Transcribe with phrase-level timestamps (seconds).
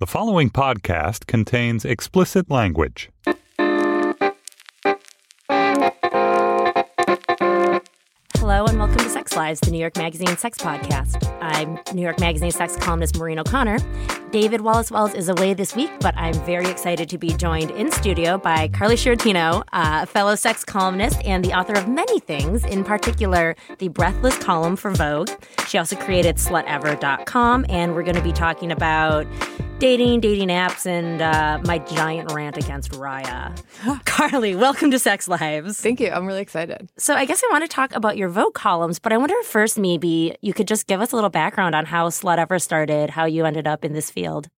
[0.00, 3.10] The following podcast contains explicit language.
[8.38, 11.22] Hello and welcome to Sex Lives, the New York Magazine sex podcast.
[11.42, 13.76] I'm New York Magazine sex columnist Maureen O'Connor.
[14.30, 17.92] David Wallace Wells is away this week, but I'm very excited to be joined in
[17.92, 22.84] studio by Karley Sciortino, a fellow sex columnist and the author of many things, in
[22.84, 25.28] particular the Breathless column for Vogue.
[25.68, 29.26] She also created slutever.com, and we're going to be talking about
[29.80, 33.56] dating, dating apps, and uh, my giant rant against Raya.
[34.04, 35.80] Karley, welcome to Sex Lives.
[35.80, 36.10] Thank you.
[36.10, 36.90] I'm really excited.
[36.98, 39.46] So I guess I want to talk about your Vogue columns, but I wonder if
[39.46, 43.24] first maybe you could just give us a little background on how Slutever started, how
[43.24, 44.50] you ended up in this field.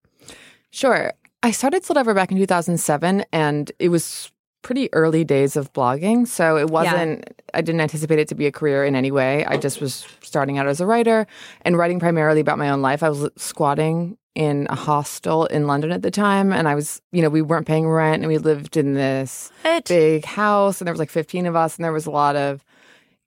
[0.70, 1.12] Sure.
[1.44, 4.32] I started Slutever back in 2007, and it was
[4.62, 6.26] pretty early days of blogging.
[6.26, 9.44] So it wasn't, I didn't anticipate it to be a career in any way.
[9.44, 11.26] I just was starting out as a writer
[11.62, 13.02] and writing primarily about my own life.
[13.04, 16.52] I was squatting in a hostel in London at the time.
[16.52, 19.84] And I was, you know, we weren't paying rent and we lived in this What?
[19.86, 22.64] big house and there was like 15 of us and there was a lot of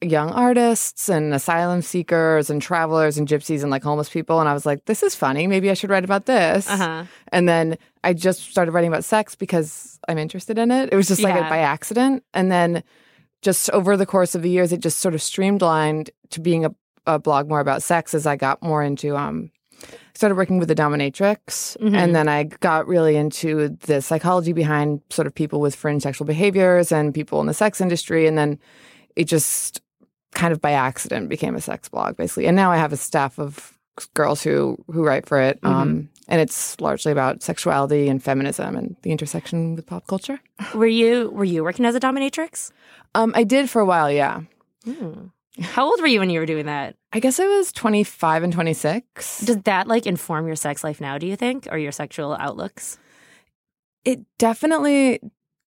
[0.01, 4.53] young artists and asylum seekers and travelers and gypsies and like homeless people and I
[4.53, 7.05] was like this is funny maybe I should write about this Uh-huh.
[7.31, 11.07] and then I just started writing about sex because I'm interested in it it was
[11.07, 11.49] just like Yeah.
[11.49, 12.83] by accident and then
[13.41, 16.75] just over the course of the years it just sort of streamlined to being a,
[17.07, 19.49] a blog more about sex as I got more into um
[20.15, 21.95] started working with the dominatrix Mhm.
[21.95, 26.25] and then I got really into the psychology behind sort of people with fringe sexual
[26.25, 28.57] behaviors and people in the sex industry and then
[29.15, 29.81] it just
[30.33, 33.37] kind of by accident became a sex blog basically and now I have a staff
[33.39, 33.77] of
[34.13, 38.95] girls who who write for it um and it's largely about sexuality and feminism and
[39.03, 40.39] the intersection with pop culture
[40.73, 42.71] Were you were you working as a dominatrix?
[43.15, 44.41] um I did for a while yeah
[44.85, 45.27] Hmm.
[45.61, 46.95] How old were you when you were doing that?
[47.13, 51.17] I guess I was 25 and 26 Does that like inform your sex life now,
[51.17, 51.67] do you think?
[51.71, 52.97] Or your sexual outlooks?
[54.03, 55.19] it definitely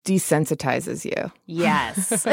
[0.04, 2.10] desensitizes you Yes.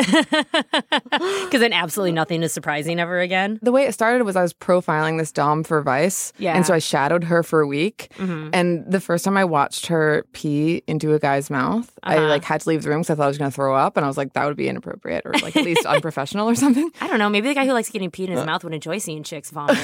[1.48, 3.60] Because then absolutely nothing is surprising ever again.
[3.62, 6.34] the way it started was I was profiling this dom for Vice.
[6.38, 6.56] Yeah.
[6.56, 8.10] And so I shadowed her for a week.
[8.18, 8.50] Mhm.
[8.54, 12.28] And the first time I watched her pee into a guy's mouth, I Uh-huh.
[12.28, 13.98] like had to leave the room because I thought I was going to throw up.
[13.98, 16.90] And I was like, that would be inappropriate or like at least unprofessional or something.
[17.02, 17.30] I don't know.
[17.30, 19.78] Maybe the guy who likes getting peed in his mouth would enjoy seeing chicks vomit.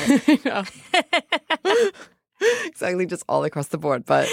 [2.65, 4.05] Exactly, just all across the board.
[4.05, 4.27] But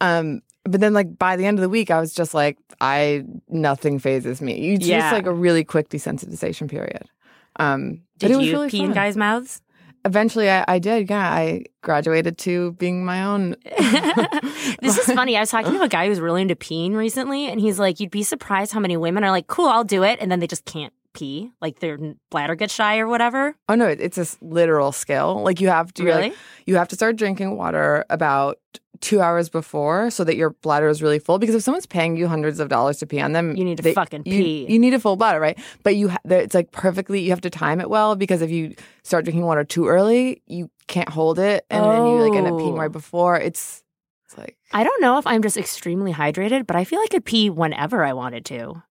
[0.00, 3.24] um, but then like by the end of the week, I was just like, I
[3.48, 4.58] nothing phases me.
[4.60, 5.00] You Yeah.
[5.00, 7.08] just like a really quick desensitization period.
[7.56, 9.62] Um, Did you really pee in guys' mouths?
[10.04, 11.10] Eventually, I, I did.
[11.10, 13.54] Yeah, I graduated to being my own.
[14.80, 15.36] this is funny.
[15.36, 18.10] I was talking to a guy who's really into peeing recently, and he's like, "You'd
[18.10, 20.64] be surprised how many women are like, cool, I'll do it,' and then they just
[20.64, 21.98] can't pee, like their
[22.30, 25.42] bladder gets shy or whatever." Oh no, it- it's a literal skill.
[25.42, 26.22] Like you have to Really?
[26.30, 26.34] like,
[26.66, 28.58] you have to start drinking water about
[29.00, 31.38] two hours before so that your bladder is really full.
[31.38, 33.82] Because if someone's paying you hundreds of dollars to pee on them, You need to
[33.82, 34.66] they- fucking pee.
[34.68, 35.58] You, need a full bladder, right?
[35.82, 37.20] But you, ha- it's like perfectly.
[37.22, 40.70] You have to time it well because if you start drinking water too early, you
[40.86, 42.76] can't hold it, and then you like end up peeing Oh.
[42.76, 43.36] right before.
[43.38, 43.82] It's,
[44.26, 47.16] it's like I don't know if I'm just extremely hydrated, but I feel like I
[47.16, 48.82] could pee whenever I wanted to.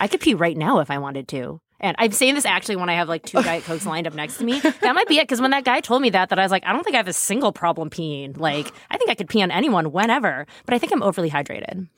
[0.00, 1.60] I could pee right now if I wanted to.
[1.82, 4.38] And I'm saying this actually when I have like two Diet Cokes lined up next
[4.38, 4.60] to me.
[4.60, 5.24] That might be it.
[5.24, 6.98] Because when that guy told me that, that I was like, I don't think I
[6.98, 8.38] have a single problem peeing.
[8.38, 11.88] Like, I think I could pee on anyone whenever, but I think I'm overly hydrated.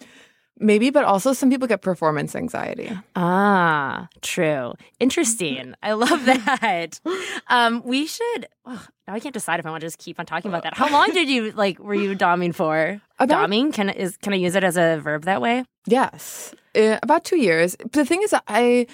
[0.59, 2.91] maybe, but also some people get performance anxiety.
[3.17, 4.73] Ah, true.
[5.01, 5.75] Interesting.
[5.83, 7.01] I love that.
[7.49, 8.47] Um, we should.
[8.65, 10.75] ugh, now I can't decide if I want to just keep on talking about that.
[10.77, 11.79] How long did you like?
[11.79, 13.01] Were you doming for?
[13.19, 15.65] About- doming can is can I use it as a verb that way?
[15.87, 17.77] Yes, uh, about two years.
[17.77, 18.87] But the thing is, I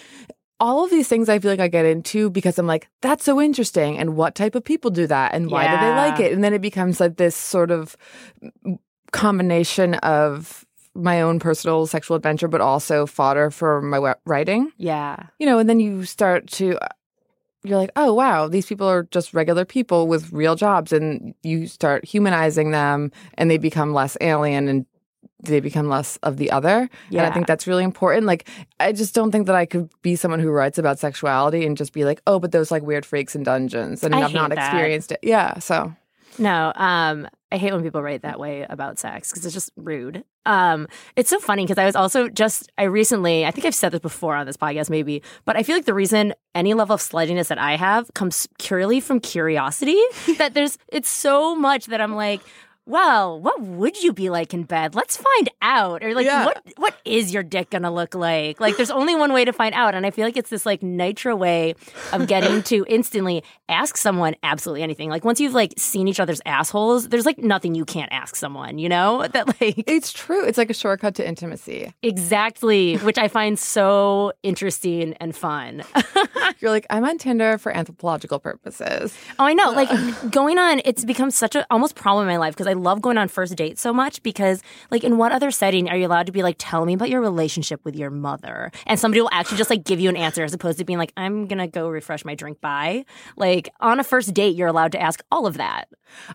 [0.61, 3.41] all of these things I feel like I get into because I'm like, that's so
[3.41, 6.45] interesting, and what type of people do that, and why do they like it, and
[6.45, 7.97] then it becomes like this sort of
[9.11, 14.71] combination of my own personal sexual adventure, but also fodder for my writing.
[14.77, 15.17] Yeah.
[15.39, 16.77] You know, and then you start to.
[16.79, 16.89] Uh,
[17.63, 21.67] you're like, oh wow, these people are just regular people with real jobs, and you
[21.67, 24.87] start humanizing them, and they become less alien and
[25.43, 26.89] they become less of the other.
[27.09, 27.23] Yeah.
[27.23, 28.27] And I think that's really important.
[28.27, 28.49] Like,
[28.79, 31.93] I just don't think that I could be someone who writes about sexuality and just
[31.93, 34.05] be like, oh, but those like weird freaks in dungeons.
[34.05, 34.59] And I I've not that.
[34.59, 35.21] experienced it.
[35.23, 35.59] Yeah.
[35.59, 35.95] So,
[36.39, 40.25] No, um, I hate when people write that way about sex because it's just rude.
[40.47, 43.91] Um, it's so funny because I was also just I recently I think I've said
[43.93, 47.01] this before on this podcast maybe, but I feel like the reason any level of
[47.01, 50.01] sluttiness that I have comes purely from curiosity.
[50.39, 52.41] that there's it's so much that I'm like.
[52.91, 54.95] Well, what would you be like in bed?
[54.95, 56.03] Let's find out.
[56.05, 56.45] Or like, Yeah.
[56.45, 58.61] what what is your dick gonna look like?
[58.61, 60.83] Like, there's only one way to find out, and I feel like it's this like
[60.83, 61.75] nitro way
[62.13, 65.09] of getting to instantly ask someone absolutely anything.
[65.11, 68.79] Like once you've like seen each other's assholes, there's like nothing you can't ask someone.
[68.79, 70.45] You know that like It's true.
[70.45, 71.93] It's like a shortcut to intimacy.
[72.03, 75.83] exactly, which I find so interesting and fun.
[76.61, 79.17] You're like, I'm on Tinder for anthropological purposes.
[79.39, 79.71] Oh, I know.
[79.71, 79.89] Like
[80.31, 83.19] going on, it's become such a almost problem in my life because I love going
[83.19, 84.23] on first dates so much.
[84.23, 87.11] Because like, in what other setting are you allowed to be like, tell me about
[87.11, 90.45] your relationship with your mother, and somebody will actually just like give you an answer
[90.45, 92.61] as opposed to being like, I'm gonna go refresh my drink.
[92.61, 93.05] by.
[93.37, 95.89] Like on a first date, you're allowed to ask all of that.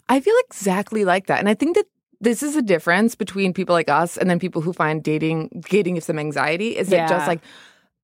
[0.10, 1.40] I feel exactly like that.
[1.40, 1.86] And I think that
[2.22, 5.96] this is a difference between people like us and then people who find dating dating
[5.96, 6.78] gives them anxiety.
[6.78, 7.06] Is Yeah.
[7.06, 7.42] it just like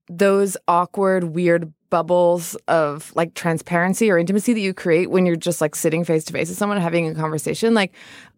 [0.10, 5.62] those awkward, weird bubbles of like transparency or intimacy that you create when you're just
[5.62, 7.74] like sitting face to face with someone having a conversation?
[7.74, 7.94] Like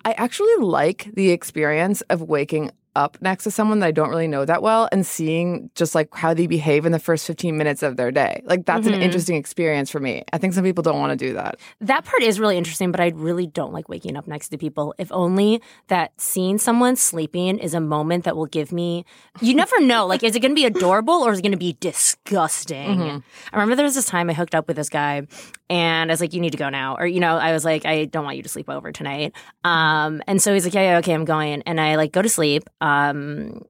[0.05, 4.27] I actually like the experience of waking up next to someone that I don't really
[4.27, 7.83] know that well and seeing just like how they behave in the first 15 minutes
[7.83, 8.41] of their day.
[8.45, 10.23] Like that's an interesting experience for me.
[10.31, 11.59] I think some people don't want to do that.
[11.81, 14.93] That part is really interesting, but I really don't like waking up next to people.
[14.97, 19.05] If only that seeing someone sleeping is a moment that will give me.
[19.41, 20.05] You never know.
[20.05, 23.23] Like, is it going to be adorable or is it going to be disgusting?
[23.51, 25.27] I remember there was this time I hooked up with this guy,
[25.69, 27.85] and I was like, "You need to go now," or you know, I was like,
[27.85, 30.97] "I don't want you to sleep over tonight." Um, and so he's like, "Yeah, yeah,
[30.99, 32.63] okay, I'm going," and I like go to sleep.
[32.83, 33.61] Um,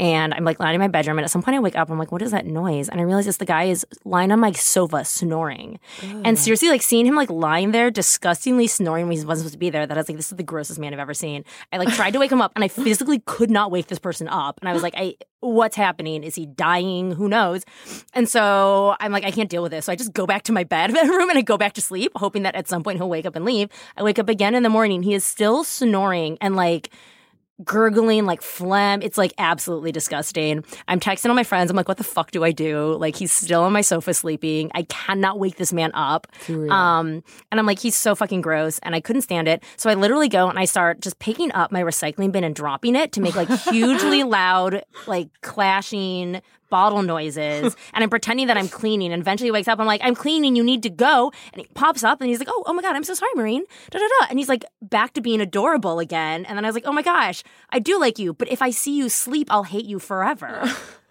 [0.00, 1.90] and I'm like lying in my bedroom, and at some point I wake up.
[1.90, 4.38] I'm like, "What is that noise?" And I realize this the guy is lying on
[4.38, 5.80] my sofa snoring.
[6.24, 9.58] And seriously, like seeing him like lying there, disgustingly snoring when he wasn't supposed to
[9.58, 11.44] be there, that I was like, this is the grossest man I've ever seen.
[11.72, 14.28] I like tried to wake him up, and I physically could not wake this person
[14.28, 14.60] up.
[14.60, 16.22] And I was like, I, what's happening?
[16.22, 17.10] Is he dying?
[17.10, 17.64] Who knows?
[18.14, 19.86] And so I'm like, I can't deal with this.
[19.86, 22.12] So I just go back to my bed bedroom and I go back to sleep,
[22.14, 23.68] hoping that at some point he'll wake up and leave.
[23.96, 25.02] I wake up again in the morning.
[25.02, 26.90] He is still snoring and like
[27.64, 29.02] gurgling like phlegm.
[29.02, 30.64] It's like absolutely disgusting.
[30.86, 31.70] I'm texting all my friends.
[31.70, 32.94] I'm like, what the fuck do I do?
[32.96, 34.70] Like he's still on my sofa sleeping.
[34.74, 36.26] I cannot wake this man up.
[36.70, 39.62] Um, and I'm like, he's so fucking gross, and I couldn't stand it.
[39.76, 42.94] So I literally go and I start just picking up my recycling bin and dropping
[42.96, 46.40] it to make like hugely loud, like clashing
[46.70, 50.00] bottle noises and I'm pretending that I'm cleaning and eventually he wakes up I'm like
[50.04, 52.72] I'm cleaning you need to go and he pops up and he's like oh oh
[52.72, 55.40] my god I'm so sorry Maureen da da da and he's like back to being
[55.40, 58.48] adorable again and then I was like oh my gosh I do like you but
[58.48, 60.70] if I see you sleep I'll hate you forever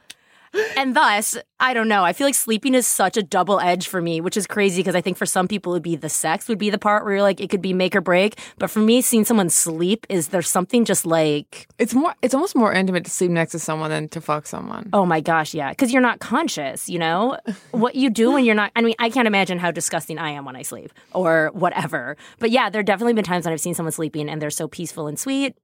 [0.78, 4.02] and thus I don't know I feel like sleeping is such a double edge for
[4.02, 6.48] me which is crazy because I think for some people it would be the sex
[6.48, 8.80] would be the part where you're like it could be make or break but for
[8.80, 13.06] me seeing someone sleep is there something just like It's more it's almost more intimate
[13.06, 14.90] to sleep next to someone than to fuck someone.
[14.94, 15.70] Oh my gosh, yeah.
[15.70, 17.38] Because you're not conscious, you know?
[17.72, 18.72] what you do when you're not.
[18.76, 22.18] I mean, I can't imagine how disgusting I am when I sleep or whatever.
[22.40, 24.68] But yeah, there have definitely been times when I've seen someone sleeping and they're so
[24.68, 25.56] peaceful and sweet.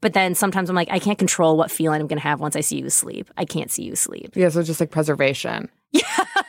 [0.00, 2.56] But then sometimes I'm like, I can't control what feeling I'm going to have once
[2.56, 3.30] I see you sleep.
[3.36, 4.32] I can't see you sleep.
[4.34, 5.68] Yeah, so just like preservation.
[5.92, 6.02] Yeah.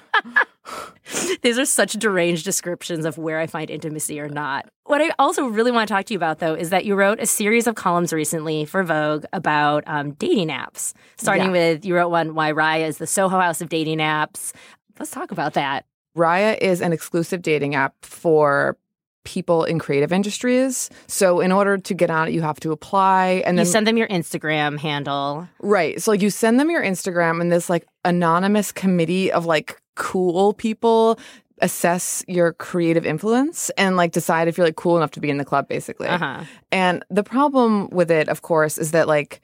[1.43, 4.69] These are such deranged descriptions of where I find intimacy or not.
[4.85, 7.19] What I also really want to talk to you about, though, is that you wrote
[7.20, 10.93] a series of columns recently for Vogue about um, dating apps.
[11.17, 11.73] Starting Yeah.
[11.73, 14.53] with, you wrote one, Why Raya is the Soho House of dating apps.
[14.99, 15.87] Let's talk about that.
[16.17, 18.76] Raya is an exclusive dating app for
[19.25, 20.88] people in creative industries.
[21.06, 23.87] So in order to get on it, you have to apply and You then send
[23.87, 25.49] them your Instagram handle.
[25.61, 26.00] right.
[26.00, 30.55] So like you send them your Instagram and this like anonymous committee of like cool
[30.55, 31.19] people
[31.61, 35.37] assess your creative influence and like decide if you're like cool enough to be in
[35.38, 36.06] the club basically.
[36.09, 36.44] Uh huh.
[36.71, 39.40] And the problem with it, of course, is that like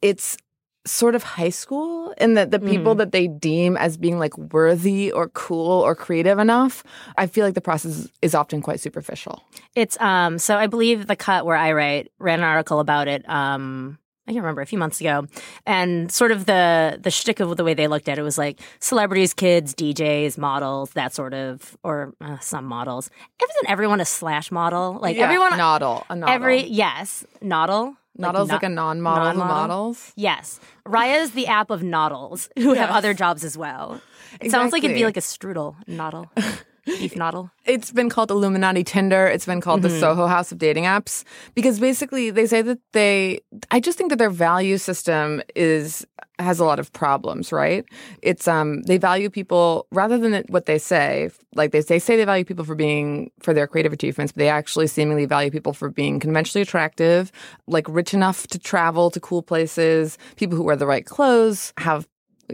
[0.00, 0.36] it's
[0.84, 5.12] sort of high school in that the people that they deem as being like worthy
[5.12, 6.82] or cool or creative enough,
[7.16, 9.42] I feel like the process is often quite superficial.
[9.74, 10.38] It's um.
[10.38, 13.28] So I believe the cut where I write ran an article about it.
[13.28, 13.98] Um.
[14.24, 15.26] I can't remember a few months ago,
[15.66, 18.60] and sort of the the shtick of the way they looked at it was like
[18.78, 23.10] celebrities, kids, DJs, models, that sort of, or uh, some models.
[23.42, 24.96] Isn't everyone a slash model?
[25.02, 26.06] Like Yeah, everyone, Noddle.
[26.08, 26.32] A noddle.
[26.32, 27.96] every yes, nodel.
[28.16, 29.54] Noddle's like, no- a non-model non-model?
[29.56, 30.12] models.
[30.16, 34.00] Yes, Raya is the app of noddles who have other jobs as well.
[34.40, 36.30] It sounds like it'd be like a strudel noddle,
[36.84, 37.50] beef noddle.
[37.64, 39.26] It's been called Illuminati Tinder.
[39.26, 39.94] It's been called Mm-hmm.
[39.94, 41.24] the Soho House of dating apps
[41.54, 43.40] because basically they say that they.
[43.70, 46.06] I just think that their value system is
[46.38, 47.52] has a lot of problems.
[47.52, 47.84] Right?
[48.22, 51.30] It's um they value people rather than what they say.
[51.54, 54.48] Like they they say they value people for being for their creative achievements, but they
[54.48, 57.30] actually seemingly value people for being conventionally attractive,
[57.68, 62.08] like rich enough to travel to cool places, people who wear the right clothes, have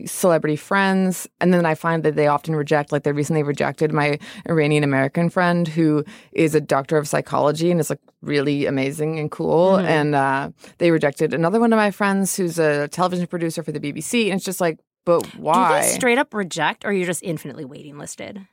[0.06, 4.18] celebrity friends and then i find that they often reject like they recently rejected my
[4.48, 9.30] iranian american friend who is a doctor of psychology and is like really amazing and
[9.30, 9.76] cool.
[9.76, 9.84] Mhm.
[9.84, 13.80] And uh, they rejected another one of my friends who's a television producer for the
[13.80, 14.24] BBC.
[14.26, 15.80] And it's just like, but why?
[15.80, 18.46] Do they straight up reject, or you're just infinitely waiting listed?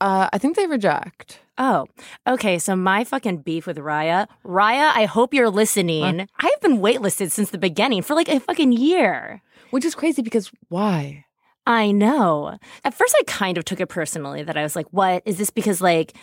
[0.00, 1.40] Uh, I think they reject.
[1.58, 1.86] Oh,
[2.26, 2.58] okay.
[2.58, 6.28] So my fucking beef with Raya, Raya, I hope you're listening.
[6.38, 9.42] I've been waitlisted since the beginning for like a fucking year.
[9.70, 11.24] Which is crazy because why?
[11.66, 12.58] I know.
[12.84, 15.22] At first, I kind of took it personally that I was like, what?
[15.26, 16.14] Is this because like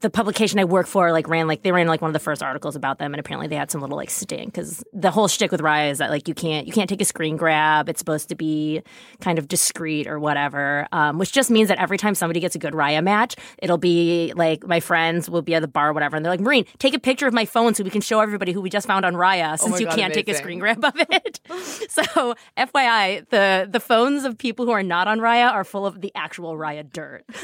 [0.00, 2.42] the publication I work for like ran like they ran like one of the first
[2.42, 5.52] articles about them and apparently they had some little like stink because the whole shtick
[5.52, 7.88] with Raya is that like you can't you can't take a screen grab.
[7.88, 8.82] It's supposed to be
[9.20, 12.58] kind of discreet or whatever, um, which just means that every time somebody gets a
[12.58, 16.16] good Raya match, it'll be like my friends will be at the bar or whatever
[16.16, 18.52] and they're like, Maureen, take a picture of my phone so we can show everybody
[18.52, 20.82] who we just found on Raya since my you God, can't take a screen grab
[20.82, 21.40] of it.
[21.90, 26.00] so FYI, the the phones of people who are not on Raya are full of
[26.00, 27.24] the actual Raya dirt.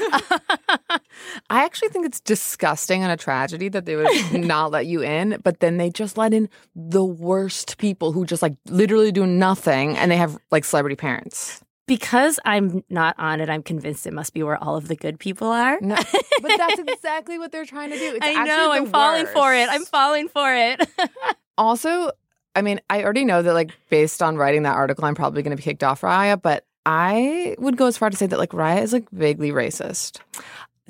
[1.49, 5.37] I actually think it's disgusting and a tragedy that they would not let you in,
[5.43, 9.97] but then they just let in the worst people who just like literally do nothing
[9.97, 11.61] and they have like celebrity parents.
[11.87, 15.19] Because I'm not on it, I'm convinced it must be where all of the good
[15.19, 15.77] people are.
[15.81, 15.95] No,
[16.41, 18.15] but that's exactly what they're trying to do.
[18.15, 19.67] It's I know, I'm falling for it.
[19.69, 20.89] I'm falling for it.
[21.57, 22.11] also,
[22.55, 25.51] I mean, I already know that like based on writing that article, I'm probably going
[25.51, 28.51] to be kicked off Raya, but I would go as far to say that like
[28.51, 30.19] Raya is like vaguely racist.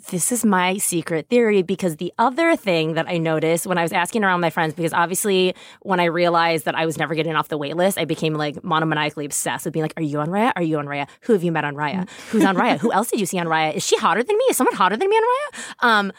[0.10, 3.92] This is my secret theory because the other thing that I noticed when I was
[3.92, 7.48] asking around my friends, because obviously when I realized that I was never getting off
[7.48, 10.54] the wait list, I became like monomaniacally obsessed with being like, Are you on Raya?
[10.56, 11.08] Are you on Raya?
[11.22, 12.10] Who have you met on Raya?
[12.30, 12.78] Who's on Raya?
[12.78, 13.74] Who else did you see on Raya?
[13.74, 14.46] Is she hotter than me?
[14.50, 15.88] Is someone hotter than me on Raya?
[15.88, 16.12] Um,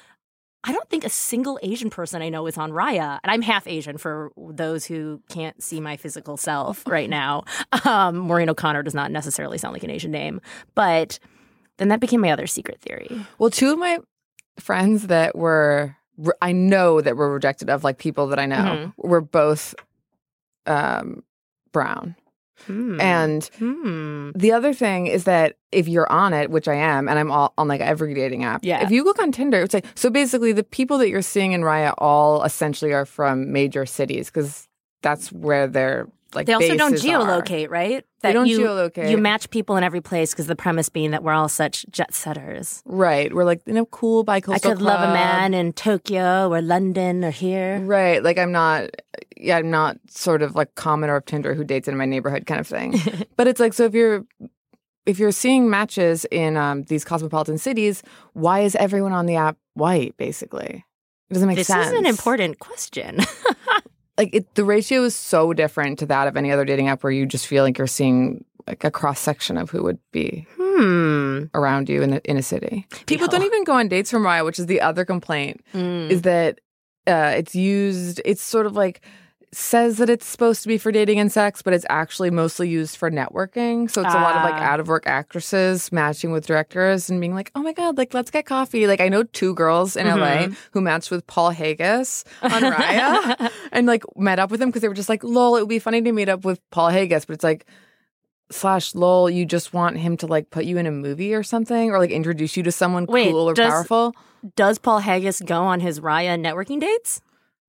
[0.65, 3.21] I don't think a single Asian person I know is on Raya.
[3.23, 7.45] And I'm half Asian for those who can't see my physical self right now.
[7.85, 10.41] Um, Maureen O'Connor does not necessarily sound like an Asian name.
[10.75, 11.19] But
[11.79, 13.09] then that became my other secret theory.
[13.39, 13.99] Well, two of my
[14.61, 18.57] friends that were re- I know that were rejected of like people that I know
[18.57, 18.93] Mhm.
[18.99, 19.75] were both
[20.67, 21.23] um
[21.73, 22.17] brown.
[22.67, 23.01] Hmm.
[23.01, 24.31] And Hmm.
[24.35, 27.53] the other thing is that if you're on it, which I am, and I'm all
[27.57, 28.65] on like every dating app.
[28.65, 28.83] Yeah.
[28.83, 31.61] If you look on Tinder, it's like so basically the people that you're seeing in
[31.63, 34.67] Raya all essentially are from major cities because
[35.03, 36.47] that's where they're like.
[36.47, 37.43] They also don't bases are.
[37.43, 38.05] geolocate, right?
[38.21, 39.11] They don't you, geolocate.
[39.11, 42.15] You match people in every place because the premise being that we're all such jet
[42.15, 42.83] setters.
[42.85, 43.33] Right.
[43.33, 47.25] We're like in a cool bi-coastal I could love a man in Tokyo or London
[47.25, 47.79] or here.
[47.81, 48.23] Right.
[48.23, 48.91] Like I'm not
[49.37, 52.61] yeah, I'm not sort of like commenter of Tinder who dates in my neighborhood kind
[52.61, 53.01] of thing.
[53.37, 54.25] but it's like so if you're
[55.07, 58.03] if you're seeing matches in um, these cosmopolitan cities,
[58.35, 60.15] why is everyone on the app white?
[60.19, 60.85] Basically,
[61.31, 61.87] it doesn't make This sense.
[61.87, 63.21] This is an important question.
[64.19, 67.13] Like it, the ratio is so different to that of any other dating app, where
[67.13, 71.45] you just feel like you're seeing like a cross section of who would be hmm.
[71.55, 72.87] around you in a, in a city.
[73.07, 75.65] People don't even go on dates from Raya, which is the other complaint.
[75.73, 76.11] Mm.
[76.11, 76.61] is that
[77.07, 79.01] uh, it's used it's sort of like
[79.53, 82.97] says that it's supposed to be for dating and sex but it's actually mostly used
[82.97, 84.73] for networking so it's a lot of like Ah.
[84.73, 88.31] out of work actresses matching with directors and being like oh my god like let's
[88.31, 90.51] get coffee like i know two girls in Mm-hmm.
[90.53, 94.83] la who matched with paul haggis on raya and like met up with him because
[94.83, 97.25] they were just like lol it would be funny to meet up with paul haggis
[97.25, 97.65] but it's like
[98.51, 101.91] slash lol you just want him to like put you in a movie or something
[101.91, 104.15] or like introduce you to someone Wait, cool or does- powerful
[104.57, 107.21] Does Paul Haggis go on his Raya networking dates?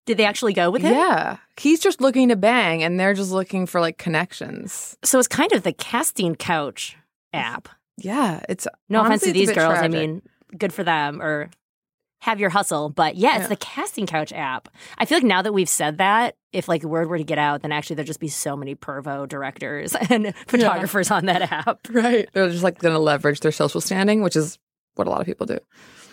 [0.05, 0.93] Did they actually go with him?
[0.93, 1.37] Yeah.
[1.57, 4.97] He's just looking to bang and they're just looking for like connections.
[5.03, 6.97] So it's kind of the casting couch
[7.33, 7.69] app.
[7.97, 8.39] Yeah.
[8.49, 9.77] It's No offense to these girls.
[9.77, 9.83] tragic.
[9.83, 10.21] I mean,
[10.57, 11.49] good for them or
[12.21, 12.89] have your hustle.
[12.89, 13.47] But yeah, it's Yeah.
[13.49, 14.67] the casting couch app.
[14.97, 17.61] I feel like now that we've said that, if like word were to get out,
[17.61, 21.87] then actually there'd just be so many pervo directors and photographers on that app.
[21.91, 22.27] Right.
[22.33, 24.57] They're just like going to leverage their social standing, which is
[24.95, 25.59] what a lot of people do.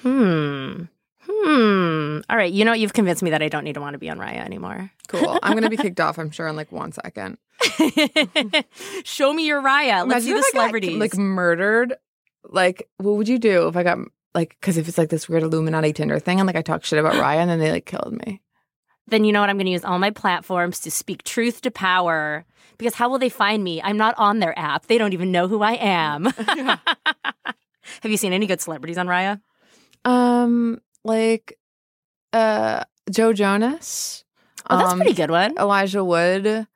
[0.02, 0.82] Hmm.
[1.28, 2.20] Hmm.
[2.28, 2.52] All right.
[2.52, 4.44] You know, you've convinced me that I don't need to want to be on Raya
[4.44, 4.90] anymore.
[5.08, 5.38] Cool.
[5.42, 7.38] I'm going to be kicked off, I'm sure, in like one second.
[9.04, 10.06] Show me your Raya.
[10.06, 11.94] Let's see Imagine the if I got, like murdered.
[12.44, 13.98] Like, what would you do if I got,
[14.34, 16.98] like, because if it's like this weird Illuminati Tinder thing and like I talk shit
[16.98, 18.40] about Raya and then they like killed me.
[19.08, 19.50] then you know what?
[19.50, 22.44] I'm going to use all my platforms to speak truth to power.
[22.78, 23.80] Because how will they find me?
[23.82, 24.86] I'm not on their app.
[24.86, 26.24] They don't even know who I am.
[28.02, 29.40] Have you seen any good celebrities on Raya?
[30.04, 31.58] Um, like,
[32.32, 34.24] uh, Joe Jonas.
[34.68, 35.56] Oh, that's a um, pretty good one.
[35.58, 36.66] Elijah Wood,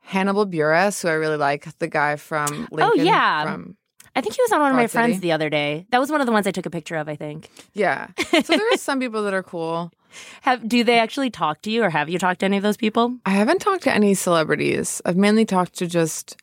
[0.00, 3.00] Hannibal Buress, who I really like, the guy from Lincoln.
[3.00, 3.44] Oh, yeah.
[3.44, 3.76] From,
[4.16, 5.86] I think he was on one of my Broad friends the other day.
[5.90, 7.50] That was one of the ones I took a picture of, I think.
[7.72, 8.08] yeah.
[8.30, 9.90] So there are some people that are cool.
[10.42, 12.76] Have do they actually talk to you or have you talked to any of those
[12.76, 13.18] people?
[13.26, 15.02] I haven't talked to any celebrities.
[15.04, 16.36] I've mainly talked to just,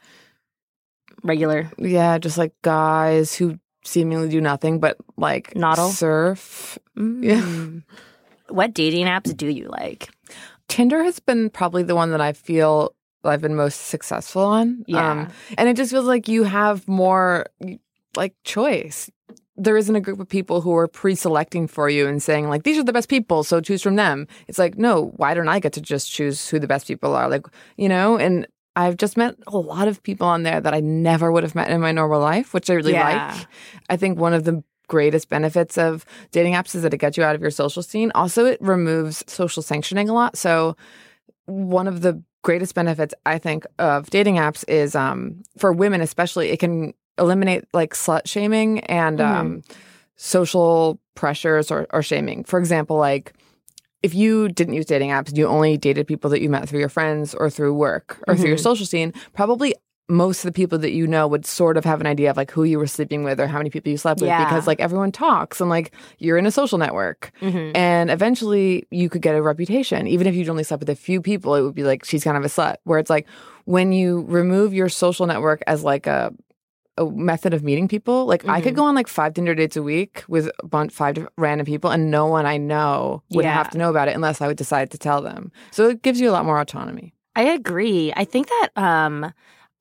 [1.23, 1.71] Regular.
[1.77, 5.89] yeah, just like guys who seemingly do nothing but like Noddle?
[5.89, 6.77] surf.
[6.97, 7.23] Mm.
[7.23, 7.95] Yeah.
[8.49, 10.09] what dating apps do you like?
[10.67, 14.83] Tinder has been probably the one that I feel I've been most successful on.
[14.87, 15.11] Yeah.
[15.11, 17.45] Um, and it just feels like you have more
[18.15, 19.09] like choice.
[19.57, 22.77] There isn't a group of people who are pre-selecting for you and saying like these
[22.77, 24.27] are the best people, so choose from them.
[24.47, 27.29] It's like no, why don't I get to just choose who the best people are?
[27.29, 27.45] Like
[27.77, 31.31] you know, and I've just met a lot of people on there that I never
[31.31, 33.33] would have met in my normal life, which I really Yeah.
[33.35, 33.47] like.
[33.89, 37.23] I think one of the greatest benefits of dating apps is that it gets you
[37.23, 38.11] out of your social scene.
[38.15, 40.37] Also, it removes social sanctioning a lot.
[40.37, 40.75] So
[41.45, 46.49] one of the greatest benefits I think of dating apps is um, for women especially
[46.49, 49.61] it can eliminate like slut shaming and um,
[50.15, 52.43] social pressures or, or shaming.
[52.43, 53.33] For example, like
[54.03, 56.79] if you didn't use dating apps and you only dated people that you met through
[56.79, 58.63] your friends or through work or through your mm-hmm.
[58.63, 59.75] social scene, probably
[60.09, 62.51] most of the people that you know would sort of have an idea of like
[62.51, 64.43] who you were sleeping with or how many people you slept with Yeah.
[64.43, 67.31] because like everyone talks and like you're in a social network.
[67.41, 67.75] Mm-hmm.
[67.75, 70.07] And eventually you could get a reputation.
[70.07, 72.35] Even if you'd only slept with a few people it would be like she's kind
[72.35, 72.75] of a slut.
[72.83, 73.27] Where it's like
[73.65, 76.33] when you remove your social network as like a
[76.97, 79.81] a method of meeting people like i could go on like five dinner dates a
[79.83, 83.53] week with a bunch five random people and no one i know would Yeah.
[83.53, 86.19] have to know about it unless i would decide to tell them so it gives
[86.19, 88.11] you a lot more autonomy I agree.
[88.13, 89.33] I think that um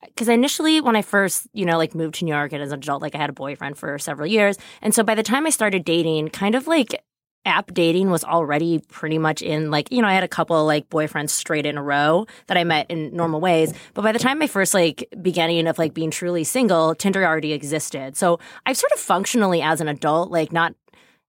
[0.07, 2.79] because initially when I first, you know, like moved to New York and as an
[2.79, 4.57] adult, like I had a boyfriend for several years.
[4.81, 6.95] And so by the time I started dating, kind of like
[7.45, 10.89] app dating was already pretty much in like, you know, I had a couple like
[10.91, 13.73] boyfriends straight in a row that I met in normal ways.
[13.95, 17.53] But by the time my first like beginning of like being truly single, Tinder already
[17.53, 18.17] existed.
[18.17, 20.75] So I've sort of functionally as an adult, like not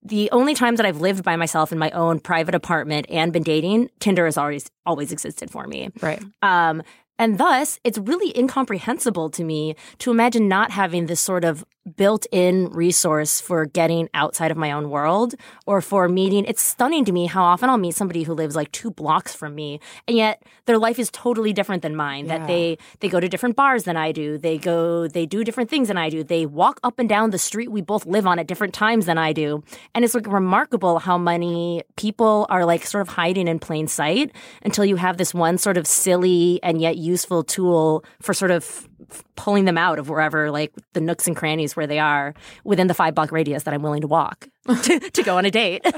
[0.04, 3.44] the only times that I've lived by myself in my own private apartment and been
[3.44, 5.90] dating, Tinder has always always existed for me.
[6.02, 6.84] right Um,
[7.22, 11.64] and thus, it's really incomprehensible to me to imagine not having this sort of
[11.96, 15.34] built in resource for getting outside of my own world
[15.66, 16.46] or for meeting.
[16.46, 19.56] It's stunning to me how often I'll meet somebody who lives like two blocks from
[19.56, 22.28] me, and yet their life is totally different than mine.
[22.28, 24.38] That they they go to different bars than I do.
[24.38, 26.24] They go they do different things than I do.
[26.24, 29.18] They walk up and down the street we both live on at different times than
[29.18, 29.64] I do.
[29.96, 34.32] And it's like remarkable how many people are like sort of hiding in plain sight
[34.64, 38.88] until you have this one sort of silly and yet useful tool for sort of
[39.36, 42.94] pulling them out of wherever like the nooks and crannies where they are within the
[42.94, 44.48] five block radius that I'm willing to walk
[44.84, 45.86] to, to go on a date.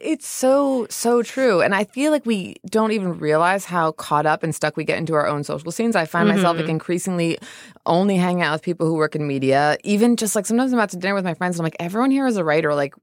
[0.00, 1.60] It's so, so true.
[1.60, 4.96] And I feel like we don't even realize how caught up and stuck we get
[4.96, 5.94] into our own social scenes.
[5.94, 6.70] I find myself like mm-hmm.
[6.70, 7.38] increasingly
[7.84, 9.76] only hanging out with people who work in media.
[9.84, 12.10] Even just like sometimes I'm out to dinner with my friends and I'm like, everyone
[12.10, 12.74] here is a writer.
[12.74, 12.94] Like,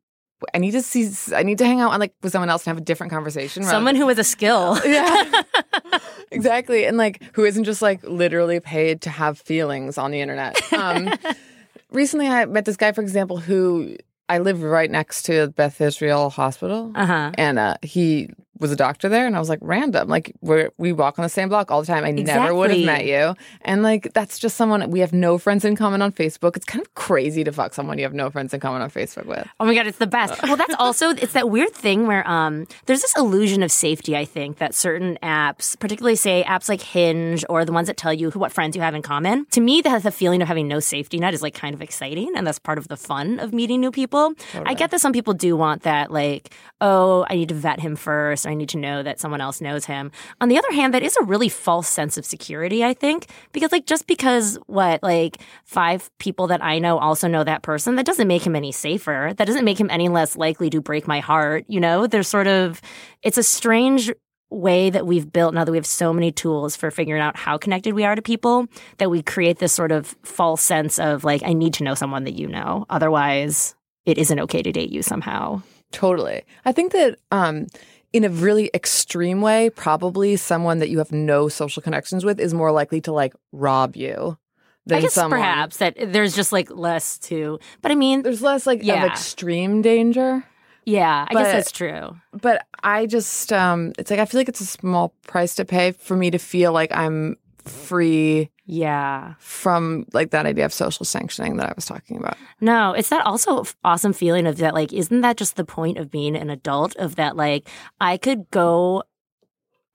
[0.54, 2.72] I need to see, I need to hang out on like with someone else and
[2.72, 3.64] have a different conversation.
[3.64, 4.78] Someone who has a skill.
[4.86, 5.42] yeah.
[6.32, 6.86] exactly.
[6.86, 10.62] And like who isn't just like literally paid to have feelings on the internet.
[10.74, 11.14] Um,
[11.92, 13.98] recently I met this guy, for example, who
[14.30, 16.92] I live right next to Beth Israel Hospital.
[16.94, 17.32] Uh-huh.
[17.36, 20.08] And uh, he was a doctor there, and I was like, random.
[20.08, 22.04] Like, we we walk on the same block all the time.
[22.04, 23.36] I never would have met you.
[23.62, 26.56] And like, that's just someone we have no friends in common on Facebook.
[26.56, 29.26] It's kind of crazy to fuck someone you have no friends in common on Facebook
[29.26, 29.48] with.
[29.60, 30.42] Oh my god, it's the best.
[30.44, 34.16] Well, that's also it's that weird thing where um there's this illusion of safety.
[34.16, 38.14] I think that certain apps, particularly say apps like Hinge or the ones that tell
[38.14, 40.68] you who what friends you have in common, to me that the feeling of having
[40.68, 43.54] no safety net is like kind of exciting, and that's part of the fun of
[43.54, 44.34] meeting new people.
[44.66, 47.96] I get that some people do want that, like oh, I need to vet him
[47.96, 50.12] first, I need to know that someone else knows him.
[50.42, 52.84] On the other hand, that is a really false sense of security.
[52.84, 57.44] I think because like just because what like five people that I know also know
[57.44, 59.34] that person, that doesn't make him any safer.
[59.36, 61.66] That doesn't make him any less likely to break my heart.
[61.68, 62.82] You know, there's sort of
[63.22, 64.12] it's a strange
[64.50, 67.58] way that we've built now that we have so many tools for figuring out how
[67.58, 68.66] connected we are to people
[68.98, 72.24] that we create this sort of false sense of like I need to know someone
[72.24, 75.62] that you know otherwise it isn't okay to date you somehow.
[75.92, 76.44] Totally.
[76.66, 77.68] I think that um,
[78.14, 82.54] in a really extreme way, probably someone that you have no social connections with is
[82.54, 84.38] more likely to like rob you
[84.86, 85.40] than I guess someone.
[85.40, 89.04] perhaps that there's just like less to but I mean There's less like Yeah.
[89.06, 90.46] of extreme danger.
[90.86, 92.16] yeah, I but- guess that's true.
[92.32, 95.92] But I just, um, it's like I feel like it's a small price to pay
[95.92, 97.36] for me to feel like I'm
[97.68, 99.34] free Yeah.
[99.40, 102.38] from like that idea of social sanctioning that I was talking about.
[102.62, 106.10] No, it's that also awesome feeling of that, like, isn't that just the point of
[106.12, 106.96] being an adult?
[106.98, 107.70] Of that, like,
[108.02, 109.04] I could go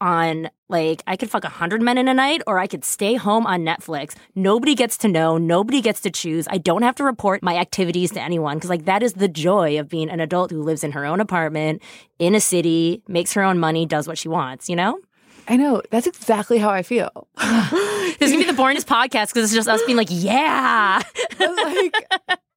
[0.00, 3.14] on, like, I could fuck a hundred men in a night, or I could stay
[3.14, 4.16] home on Netflix.
[4.34, 6.48] Nobody gets to know, nobody gets to choose.
[6.50, 9.78] I don't have to report my activities to anyone because, like, that is the joy
[9.78, 11.82] of being an adult who lives in her own apartment
[12.18, 14.98] in a city, makes her own money, does what she wants, you know?
[15.48, 15.82] I know.
[15.90, 17.28] That's exactly how I feel.
[17.38, 21.00] this is gonna be the boringest podcast because it's just us being like, yeah.
[21.40, 21.94] like,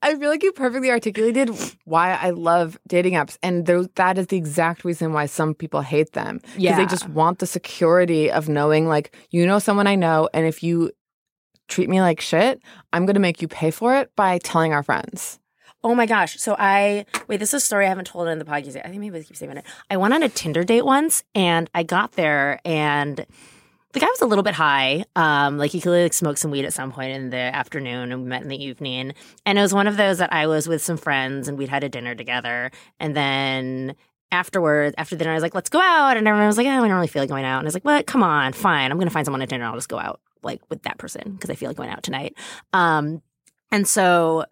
[0.01, 1.49] I feel like you perfectly articulated
[1.85, 5.81] why I love dating apps, and th- that is the exact reason why some people
[5.81, 6.37] hate them.
[6.43, 6.77] Because Yeah.
[6.77, 10.61] they just want the security of knowing, like, you know, someone I know, and if
[10.61, 10.91] you
[11.67, 12.61] treat me like shit,
[12.93, 15.39] I'm to make you pay for it by telling our friends.
[15.85, 16.39] Oh my gosh.
[16.39, 18.87] So I wait, this is a story I haven't told in the podcast yet.
[18.87, 19.65] I think maybe I keep saving it.
[19.87, 23.23] I went on a Tinder date once and I got there and
[23.91, 25.05] the guy was a little bit high.
[25.15, 28.23] Um, like he clearly like smoked some weed at some point in the afternoon and
[28.23, 29.13] we met in the evening.
[29.45, 31.83] And it was one of those that I was with some friends and we'd had
[31.83, 32.71] a dinner together.
[32.99, 33.95] And then
[34.31, 36.17] afterwards, after dinner, I was like, let's go out.
[36.17, 37.59] And everyone was like, oh, I don't really feel like going out.
[37.59, 38.07] And I was like, what?
[38.07, 38.91] Come on, fine.
[38.91, 39.63] I'm gonna find someone at dinner.
[39.63, 42.01] And I'll just go out like with that person because I feel like going out
[42.01, 42.35] tonight.
[42.73, 43.21] Um,
[43.71, 44.45] and so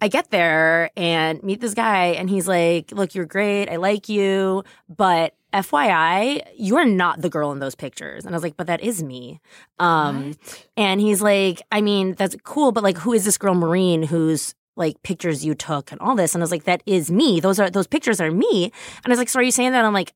[0.00, 3.68] I get there and meet this guy, and he's like, Look, you're great.
[3.68, 4.62] I like you.
[4.88, 8.24] But FYI, you're not the girl in those pictures.
[8.24, 9.40] And I was like, But that is me.
[9.78, 10.34] Um,
[10.76, 14.54] and he's like, I mean, that's cool, but like, who is this girl, Maureen, who's
[14.76, 16.34] like pictures you took and all this?
[16.34, 17.40] And I was like, That is me.
[17.40, 18.64] Those are, those pictures are me.
[19.02, 20.12] And I was like, So are you saying that I'm like,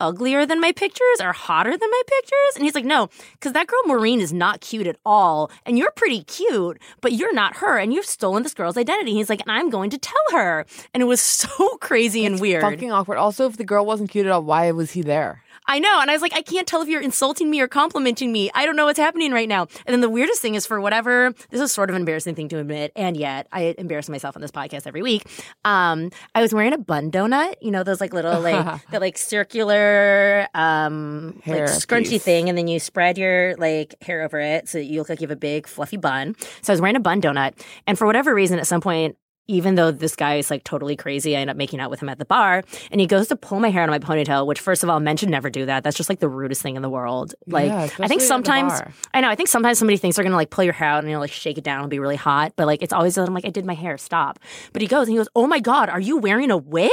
[0.00, 2.56] uglier than my pictures or hotter than my pictures?
[2.56, 5.50] And he's like, no, because that girl Maureen is not cute at all.
[5.66, 7.78] And you're pretty cute, but you're not her.
[7.78, 9.14] And you've stolen this girl's identity.
[9.14, 10.66] He's like, and I'm going to tell her.
[10.94, 12.62] And it was so crazy and weird.
[12.62, 13.18] Fucking awkward.
[13.18, 15.42] Also, if the girl wasn't cute at all, why was he there?
[15.68, 16.00] I know.
[16.00, 18.50] And I was like, I can't tell if you're insulting me or complimenting me.
[18.54, 19.62] I don't know what's happening right now.
[19.84, 22.48] And then the weirdest thing is for whatever, this is sort of an embarrassing thing
[22.48, 22.90] to admit.
[22.96, 25.24] And yet I embarrass myself on this podcast every week.
[25.66, 29.18] Um, I was wearing a bun donut, you know, those like little, like, the like
[29.18, 32.24] circular, um, Hair like scrunchy piece.
[32.24, 32.48] thing.
[32.48, 34.68] And then you spread your like hair over it.
[34.68, 36.34] So you look like you have a big fluffy bun.
[36.62, 37.60] So I was wearing a bun donut.
[37.86, 39.16] And for whatever reason, at some point,
[39.48, 42.08] even though this guy is like totally crazy, I end up making out with him
[42.08, 44.46] at the bar, and he goes to pull my hair out of my ponytail.
[44.46, 45.82] Which, first of all, men should never do that.
[45.82, 47.34] That's just like the rudest thing in the world.
[47.46, 48.80] Like, Yeah, I think sometimes.
[49.12, 49.28] I know.
[49.28, 51.20] I think sometimes somebody thinks they're gonna like pull your hair out and you know
[51.20, 53.50] like shake it down and be really hot, but like it's always I'm like I
[53.50, 54.38] did my hair, stop.
[54.72, 56.90] But he goes and he goes, oh my god, are you wearing a wig?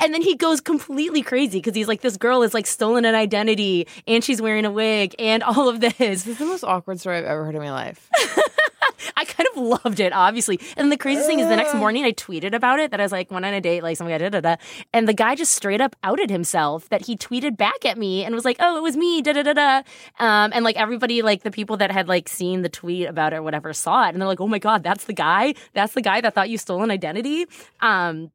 [0.00, 3.16] And then he goes completely crazy because he's like, this girl is like stolen an
[3.16, 5.96] identity and she's wearing a wig and all of this.
[5.98, 8.08] This is the most awkward story I've ever heard in my life.
[9.16, 10.60] I kind of loved it, obviously.
[10.76, 13.12] And the craziest thing is the next morning I tweeted about it that I was
[13.12, 14.56] like, went on a date, like some guy da da da.
[14.92, 18.34] And the guy just straight up outed himself that he tweeted back at me and
[18.34, 19.76] was like, oh, it was me, da da da da.
[20.18, 23.36] Um, and like everybody, like the people that had like seen the tweet about it
[23.36, 24.10] or whatever saw it.
[24.10, 25.54] And they're like, oh my God, that's the guy?
[25.74, 27.46] That's the guy that thought you stole an identity?
[27.80, 28.30] Um,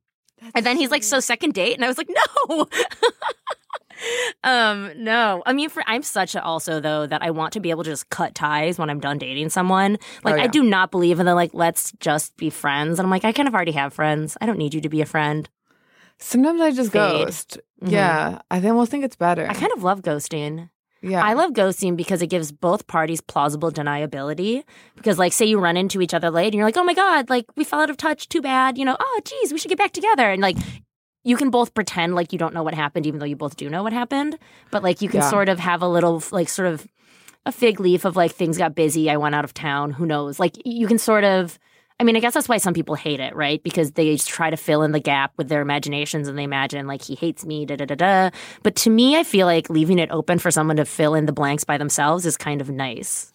[0.53, 1.75] and then he's like, so second date?
[1.75, 2.67] And I was like, no.
[4.43, 5.41] um, no.
[5.45, 7.89] I mean, for I'm such a also though that I want to be able to
[7.89, 9.97] just cut ties when I'm done dating someone.
[10.23, 12.99] Like Oh, I do not believe in the like let's just be friends.
[12.99, 14.37] And I'm like, I kind of already have friends.
[14.41, 15.49] I don't need you to be a friend.
[16.17, 17.25] Sometimes I just Fade.
[17.25, 17.59] ghost.
[17.83, 17.91] Mhm.
[17.91, 19.47] Yeah, I think- almost think it's better.
[19.49, 20.69] I kind of love ghosting.
[21.01, 21.23] yeah.
[21.23, 24.63] I love ghosting because it gives both parties plausible deniability.
[24.95, 27.29] Because, like, say you run into each other late and you're like, oh my God,
[27.29, 28.77] like, we fell out of touch, too bad.
[28.77, 30.31] You know, oh, geez, we should get back together.
[30.31, 30.57] And, like,
[31.25, 33.69] you can both pretend like you don't know what happened, even though you both do
[33.69, 34.37] know what happened.
[34.71, 35.29] But, like, you can Yeah.
[35.29, 36.87] sort of have a little, like, sort of
[37.45, 39.09] a fig leaf of, like, things got busy.
[39.09, 39.91] I went out of town.
[39.91, 40.39] Who knows?
[40.39, 41.59] Like, you can sort of.
[41.97, 43.63] I mean, I guess that's why some people hate it, right?
[43.63, 46.87] Because they just try to fill in the gap with their imaginations and they imagine
[46.87, 48.29] like he hates me, da da da da.
[48.63, 51.31] But to me, I feel like leaving it open for someone to fill in the
[51.31, 53.31] blanks by themselves is kind of nice.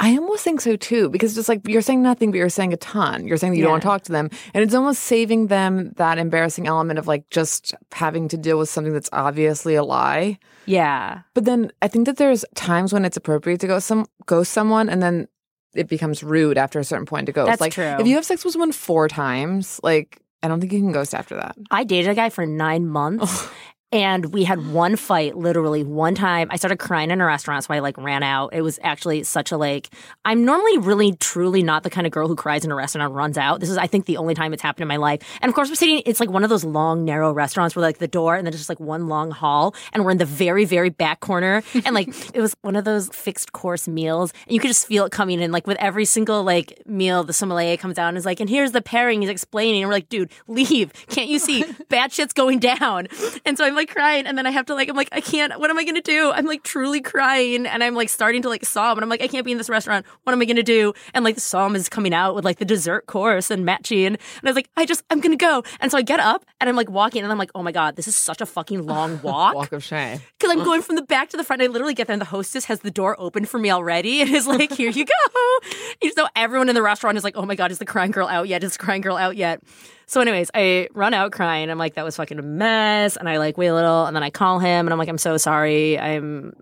[0.00, 2.76] I almost think so too, because just like you're saying nothing, but you're saying a
[2.76, 3.26] ton.
[3.26, 4.30] You're saying that you don't want to talk to them.
[4.54, 8.68] And it's almost saving them that embarrassing element of like just having to deal with
[8.68, 10.38] something that's obviously a lie.
[10.66, 11.22] Yeah.
[11.34, 14.88] But then I think that there's times when it's appropriate to go some ghost someone
[14.88, 15.26] and then
[15.74, 17.44] it becomes rude after a certain point to go.
[17.44, 17.96] That's like true.
[17.98, 21.14] if you have sex with someone four times, like I don't think you can ghost
[21.14, 21.56] after that.
[21.72, 23.48] I dated a guy for nine months.
[23.90, 26.48] And we had one fight, literally one time.
[26.50, 28.52] I started crying in a restaurant, so I like ran out.
[28.52, 29.88] It was actually such a like.
[30.26, 33.16] I'm normally really, truly not the kind of girl who cries in a restaurant and
[33.16, 33.60] runs out.
[33.60, 35.22] This is, I think, the only time it's happened in my life.
[35.40, 36.02] And of course, we're sitting.
[36.04, 38.68] It's like one of those long, narrow restaurants where like the door and then just
[38.68, 41.62] like one long hall, and we're in the very, very back corner.
[41.88, 45.06] And like it was one of those fixed course meals, and you could just feel
[45.06, 45.52] it coming in.
[45.52, 48.72] Like with every single like meal, the sommelier comes out and is like, "And here's
[48.72, 50.92] the pairing." He's explaining, and we're like, "Dude, leave!
[51.08, 53.06] Can't you see bad shit's going down?"
[53.46, 55.58] And so I'm like crying, and then I have to like, I'm like, I can't.
[55.58, 56.30] What am I gonna do?
[56.32, 59.28] I'm like truly crying, and I'm like starting to like sob, and I'm like, I
[59.28, 60.04] can't be in this restaurant.
[60.24, 60.92] What am I gonna do?
[61.14, 64.18] And like the som is coming out with like the dessert course and matching, and
[64.44, 65.62] I was like, I just, I'm gonna go.
[65.80, 67.96] And so I get up, and I'm like walking, and I'm like, oh my god,
[67.96, 70.20] this is such a fucking long walk Walk of shame.
[70.38, 71.62] because I'm going from the back to the front.
[71.62, 74.30] I literally get there, and the hostess has the door open for me already, and
[74.30, 75.58] is like, "Here you go."
[76.02, 78.26] Even though everyone in the restaurant is like, "Oh my god, is the crying girl
[78.28, 78.62] out yet?
[78.64, 79.62] Is the crying girl out yet?"
[80.08, 81.70] So, anyways, I run out crying.
[81.70, 84.22] I'm like, "That was fucking a mess," and I like wait a little, and then
[84.22, 85.98] I call him, and I'm like, "I'm so sorry.
[85.98, 86.54] I'm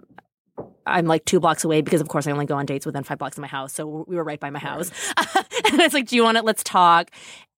[0.86, 3.18] I'm like two blocks away because, of course, I only go on dates within five
[3.18, 3.72] blocks of my house.
[3.72, 4.90] So we were right by my house.
[5.16, 6.44] and it's like, do you want it?
[6.44, 7.10] Let's talk.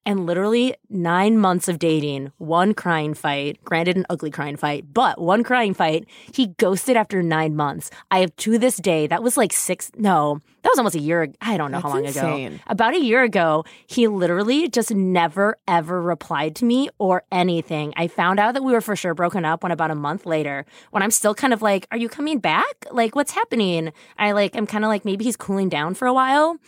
[0.06, 5.20] And literally nine months of dating, one crying fight, granted an ugly crying fight, but
[5.20, 6.06] one crying fight.
[6.32, 7.90] He ghosted after nine months.
[8.10, 11.22] I have to this day, that was like six, no, that was almost a year.
[11.22, 11.32] Ago.
[11.40, 12.52] I don't know That's how long insane.
[12.54, 12.62] ago.
[12.66, 17.94] About a year ago, he literally just never ever replied to me or anything.
[17.96, 20.66] I found out that we were for sure broken up when about a month later,
[20.90, 22.66] when I'm still kind of like, are you coming back?
[22.90, 23.92] Like, what's happening?
[24.18, 26.58] I like, I'm kind of like, maybe he's cooling down for a while.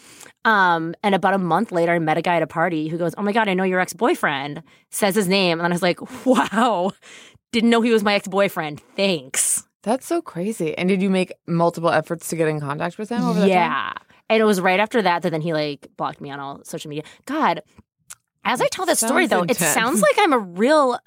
[0.47, 3.15] Um, and about a month later, I met a guy at a party who goes,
[3.19, 5.59] Oh my God, I know your ex boyfriend, says his name.
[5.59, 6.93] And then I was like, Wow,
[7.53, 8.81] didn't know he was my ex boyfriend.
[8.97, 9.65] Thanks.
[9.83, 10.77] That's so crazy.
[10.77, 13.93] And did you make multiple efforts to get in contact with him over yeah.
[14.29, 16.89] And it was right after that that then he like blocked me on all social
[16.89, 17.05] media.
[17.25, 17.63] God,
[18.45, 20.99] as I tell this story though, it sounds like I'm a real.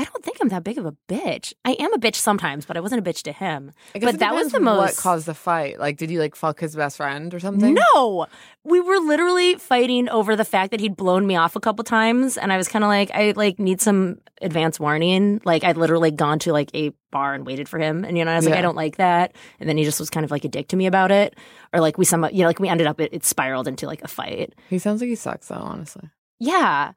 [0.00, 1.52] I don't think I'm that big of a bitch.
[1.62, 3.70] I am a bitch sometimes, but I wasn't a bitch to him.
[3.94, 5.78] I guess But that was the most- What caused the fight?
[5.78, 7.74] Like, did you like fuck his best friend or something?
[7.94, 8.26] No,
[8.64, 12.38] we were literally fighting over the fact that he'd blown me off a couple times,
[12.38, 15.42] and I was kind of like, I like need some advance warning.
[15.44, 18.30] Like I'd literally gone to like a bar and waited for him, and you know,
[18.30, 20.46] I was like, I don't like that, and then he just was kind of like
[20.46, 21.36] a dick to me about it,
[21.74, 24.02] or like we some, you know, like we ended up it, it spiraled into like
[24.02, 24.54] a fight.
[24.70, 25.56] He sounds like he sucks, though.
[25.56, 26.08] Honestly.
[26.38, 26.92] Yeah,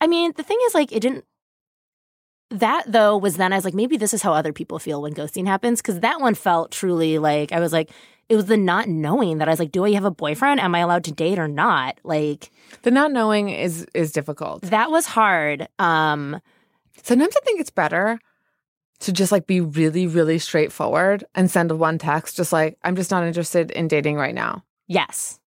[0.00, 1.24] I mean, the thing is, like, it didn't.
[2.50, 5.12] That though was then I was like, maybe this is how other people feel when
[5.14, 7.90] ghosting happens because that one felt truly like I was like,
[8.28, 10.60] it was the not knowing that I was like, do I have a boyfriend?
[10.60, 11.98] Am I allowed to date or not?
[12.04, 12.50] Like
[12.82, 14.62] The not knowing is is difficult.
[14.62, 15.68] that was hard.
[15.78, 16.40] Um,
[17.02, 18.18] Sometimes I think it's better
[19.00, 23.10] to just like be really, really straightforward and send one text, just like I'm just
[23.10, 24.64] not interested in dating right now.
[24.88, 25.38] yes,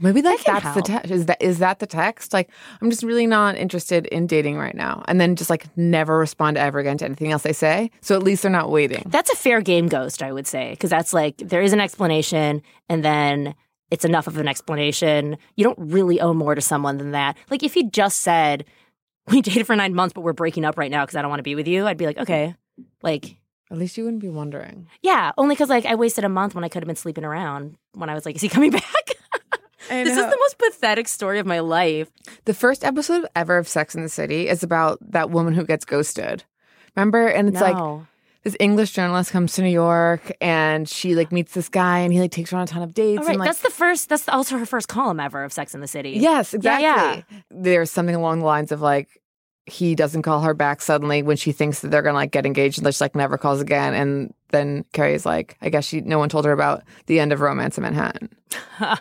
[0.00, 1.10] Maybe like can that's the text.
[1.10, 2.32] Is that is that the text?
[2.32, 6.18] Like I'm just really not interested in dating right now, and then just like never
[6.18, 7.90] respond ever again to anything else they say.
[8.00, 9.04] So at least they're not waiting.
[9.06, 12.62] that's a fair game ghost, I would say, because that's like there is an explanation,
[12.88, 13.54] and then
[13.90, 15.36] it's enough of an explanation.
[15.54, 17.36] You don't really owe more to someone than that.
[17.50, 18.64] Like if he just said,
[19.28, 21.40] "We dated for nine months, but we're breaking up right now because I don't want
[21.40, 22.54] to be with you," I'd be like, okay,
[23.02, 23.36] like.
[23.68, 24.86] At least you wouldn't be wondering.
[25.02, 27.76] Yeah, only because like I wasted a month when I could have been sleeping around.
[27.94, 29.15] When I was like, "Is he coming back?"
[29.88, 32.10] This is the most pathetic story of my life.
[32.44, 35.84] The first episode ever of Sex in the City is about that woman who gets
[35.84, 36.44] ghosted.
[36.94, 37.26] Remember?
[37.26, 37.76] And it's like
[38.42, 42.20] this English journalist comes to New York and she like meets this guy and he
[42.20, 43.18] like takes her on a ton of dates.
[43.18, 44.08] All right, and, like, that's the first.
[44.08, 46.10] That's also her first column ever of Sex in the City.
[46.10, 46.84] Yes, exactly.
[46.84, 47.22] yeah.
[47.50, 49.08] There's something along the lines of like
[49.66, 52.78] he doesn't call her back suddenly when she thinks that they're gonna like get engaged
[52.78, 53.94] and she like never calls again.
[53.94, 57.40] And then Carrie's like, I guess she no one told her about the end of
[57.40, 58.30] Romance in Manhattan.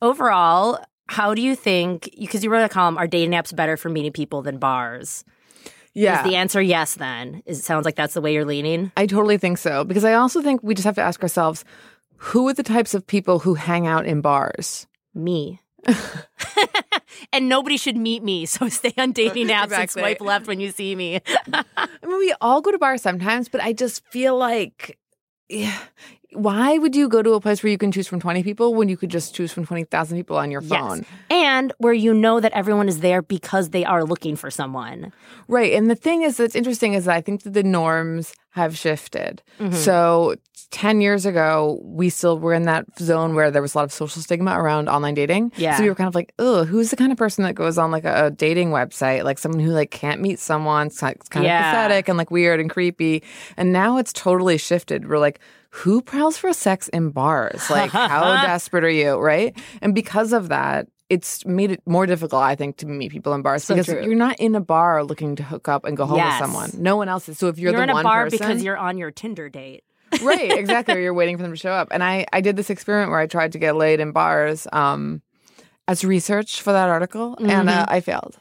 [0.00, 2.10] Overall, how do you think?
[2.18, 5.24] Because you wrote a column, are dating apps better for meeting people than bars?
[5.94, 6.22] Yeah.
[6.24, 6.94] Is the answer yes?
[6.94, 8.92] Then it sounds like that's the way you're leaning.
[8.96, 9.82] I totally think so.
[9.84, 11.64] Because I also think we just have to ask ourselves,
[12.16, 14.86] who are the types of people who hang out in bars?
[15.14, 15.60] Me.
[17.32, 20.02] and nobody should meet me, so stay on dating apps and Exactly.
[20.02, 21.20] swipe left when you see me.
[21.52, 24.98] I mean, we all go to bars sometimes, but I just feel like,
[25.48, 25.78] yeah,
[26.32, 28.88] why would you go to a place where you can choose from 20 people when
[28.88, 30.98] you could just choose from 20,000 people on your phone?
[30.98, 31.06] Yes.
[31.30, 35.12] And where you know that everyone is there because they are looking for someone.
[35.48, 35.72] Right.
[35.72, 39.42] And the thing is that's interesting is that I think that the norms have shifted.
[39.58, 39.72] Mm-hmm.
[39.74, 40.34] So
[40.70, 43.92] 10 years ago, we still were in that zone where there was a lot of
[43.92, 45.52] social stigma around online dating.
[45.56, 45.76] Yeah.
[45.76, 47.90] So we were kind of like, oh, who's the kind of person that goes on
[47.90, 49.24] like a, a dating website?
[49.24, 51.70] Like someone who like can't meet someone, it's kind kind Yeah.
[51.70, 53.22] of pathetic and like weird and creepy.
[53.56, 55.08] And now it's totally shifted.
[55.08, 57.68] We're like, who prowls for sex in bars?
[57.70, 59.16] Like, how desperate are you?
[59.16, 59.56] Right.
[59.82, 63.42] And because of that, it's made it more difficult, I think, to meet people in
[63.42, 64.02] bars So because true.
[64.04, 66.40] you're not in a bar looking to hook up and go home Yes.
[66.40, 66.70] with someone.
[66.82, 67.38] No one else is.
[67.38, 69.84] So if you're, You're, the in a bar person, because you're on your Tinder date.
[70.22, 71.88] right, exactly, or you're waiting for them to show up.
[71.90, 75.22] And I, I did this experiment where I tried to get laid in bars um,
[75.86, 78.38] as research for that article, and uh, I failed.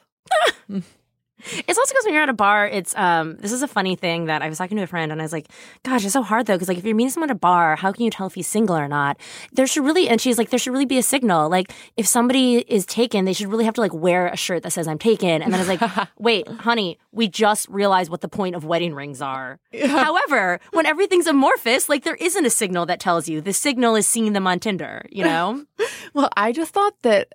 [1.40, 3.38] It's also because when you're at a bar, it's um.
[3.38, 5.34] This is a funny thing that I was talking to a friend, and I was
[5.34, 5.48] like,
[5.84, 7.92] "Gosh, it's so hard though, because like if you're meeting someone at a bar, how
[7.92, 9.18] can you tell if he's single or not?
[9.54, 11.50] There should really." And she's like, "There should really be a signal.
[11.50, 14.72] Like if somebody is taken, they should really have to like wear a shirt that
[14.72, 18.30] says I'm taken." And then I was like, "Wait, honey, we just realized what the
[18.30, 19.60] point of wedding rings are.
[19.86, 23.42] However, when everything's amorphous, like there isn't a signal that tells you.
[23.42, 25.06] The signal is seeing them on Tinder.
[25.10, 25.66] You know
[26.14, 27.30] Well, I just thought that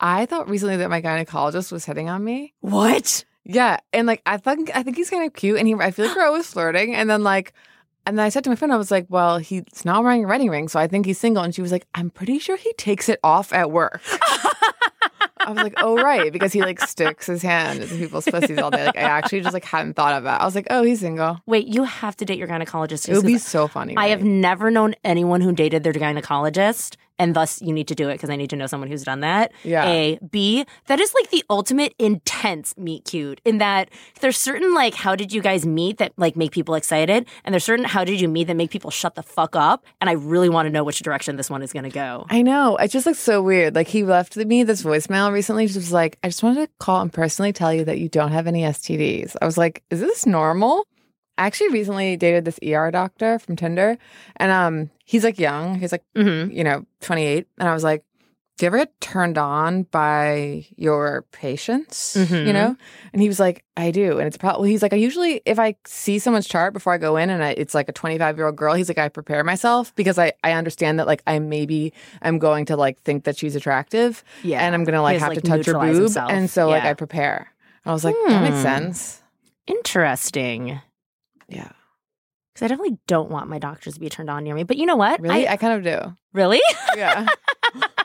[0.00, 2.54] I thought recently that my gynecologist was hitting on me.
[2.60, 3.24] what?
[3.44, 6.06] Yeah, and like I think I think he's kind of cute, and he I feel
[6.06, 7.52] like we're always flirting, and then like.
[8.06, 10.28] And then I said to my friend, I was like, well, he's not wearing a
[10.28, 11.42] wedding ring, so I think he's single.
[11.42, 14.02] And she was like, I'm pretty sure he takes it off at work.
[15.46, 18.70] I was like, oh right, because he like sticks his hand into people's pussies all
[18.70, 18.84] day.
[18.84, 20.42] Like I actually just like hadn't thought of that.
[20.42, 21.40] I was like, oh, he's single.
[21.46, 23.08] Wait, you have to date your gynecologist.
[23.08, 23.96] It would be so funny.
[23.96, 24.10] I right?
[24.10, 28.14] have never known anyone who dated their gynecologist, and thus you need to do it
[28.14, 29.52] because I need to know someone who's done that.
[29.62, 29.86] Yeah.
[29.86, 30.64] A B.
[30.86, 33.40] That is like the ultimate intense meet cute.
[33.44, 37.26] In that there's certain like how did you guys meet that like make people excited,
[37.44, 39.84] and there's certain how did you meet that make people shut the fuck up.
[40.00, 42.26] And I really want to know which direction this one is going to go.
[42.30, 42.76] I know.
[42.76, 43.74] It just looks so weird.
[43.74, 45.66] Like he left me this voicemail recently.
[45.66, 48.32] Just was like, I just wanted to call and personally tell you that you don't
[48.32, 49.36] have any STDs.
[49.40, 50.86] I was like, is this normal?
[51.36, 53.98] I actually recently dated this ER doctor from Tinder,
[54.36, 55.74] and um, he's like young.
[55.78, 56.52] He's like, Mm-hmm.
[56.52, 57.46] you know, 28.
[57.58, 58.04] And I was like,
[58.56, 62.16] do you ever get turned on by your patients?
[62.16, 62.46] Mhm.
[62.46, 62.76] You know?
[63.12, 64.18] And he was like, I do.
[64.18, 67.16] And it's probably, he's like, I usually, if I see someone's chart before I go
[67.16, 69.92] in and I, it's like a 25 year old girl, he's like, I prepare myself
[69.96, 71.92] because I, I understand that like I maybe
[72.22, 74.64] I'm going to like think that she's attractive Yeah.
[74.64, 75.96] and I'm going to like has have to, to touch her boob.
[76.02, 76.30] himself.
[76.30, 77.52] And so like I prepare.
[77.84, 78.62] I was like, that makes Hmm.
[78.62, 79.20] sense.
[79.66, 80.80] Interesting.
[81.48, 81.70] Yeah.
[82.52, 84.62] Because I definitely don't want my doctors to be turned on near me.
[84.62, 85.20] But you know what?
[85.20, 85.46] Really?
[85.46, 86.16] I, I kind of do.
[86.32, 86.60] really?
[86.96, 87.26] Yeah.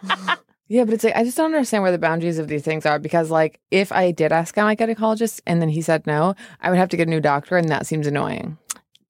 [0.68, 2.98] yeah, but it's like I just don't understand where the boundaries of these things are
[3.00, 6.80] because like if I did ask my gynecologist and then he said no, I would
[6.80, 8.58] have to get a new doctor and that seems annoying.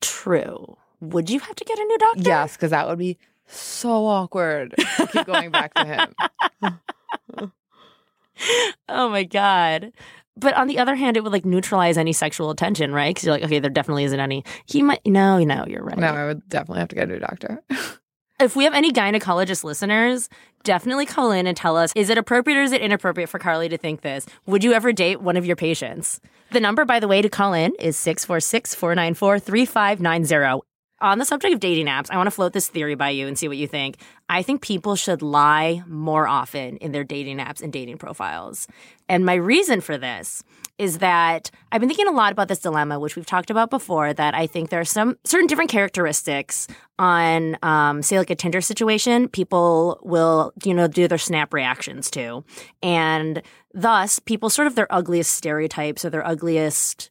[0.02, 0.78] True.
[1.02, 2.22] Would you have to get a new doctor?
[2.24, 4.76] Yes, because that would be so awkward.
[4.78, 6.16] to Keep going back to him.
[8.88, 9.92] Oh my god.
[10.38, 13.14] But on the other hand, it would like neutralize any sexual attention, right?
[13.14, 14.46] Because you're like, okay, there definitely isn't any.
[14.66, 15.02] He might.
[15.06, 15.98] No, no, you're right.
[15.98, 17.62] No, I would definitely have to go to a doctor.
[18.40, 20.30] If we have any gynecologist listeners,
[20.64, 23.70] definitely call in and tell us: is it appropriate or is it inappropriate for Karley
[23.70, 24.26] to think this?
[24.46, 26.22] Would you ever date one of your patients?
[26.52, 30.69] The number, by the way, to call in is 646 494 3590.
[31.02, 33.38] On the subject of dating apps, I want to float this theory by you and
[33.38, 33.98] see what you think.
[34.28, 38.68] I think people should lie more often in their dating apps and dating profiles.
[39.08, 40.44] And my reason for this
[40.78, 44.14] is that I've been thinking a lot about this dilemma, which we've talked about before,
[44.14, 48.62] that I think there are some certain different characteristics on, um, say, like a Tinder
[48.62, 52.44] situation, people will, you know, do their snap reactions to.
[52.84, 53.42] And
[53.74, 57.10] thus, people sort of their ugliest stereotypes or their ugliest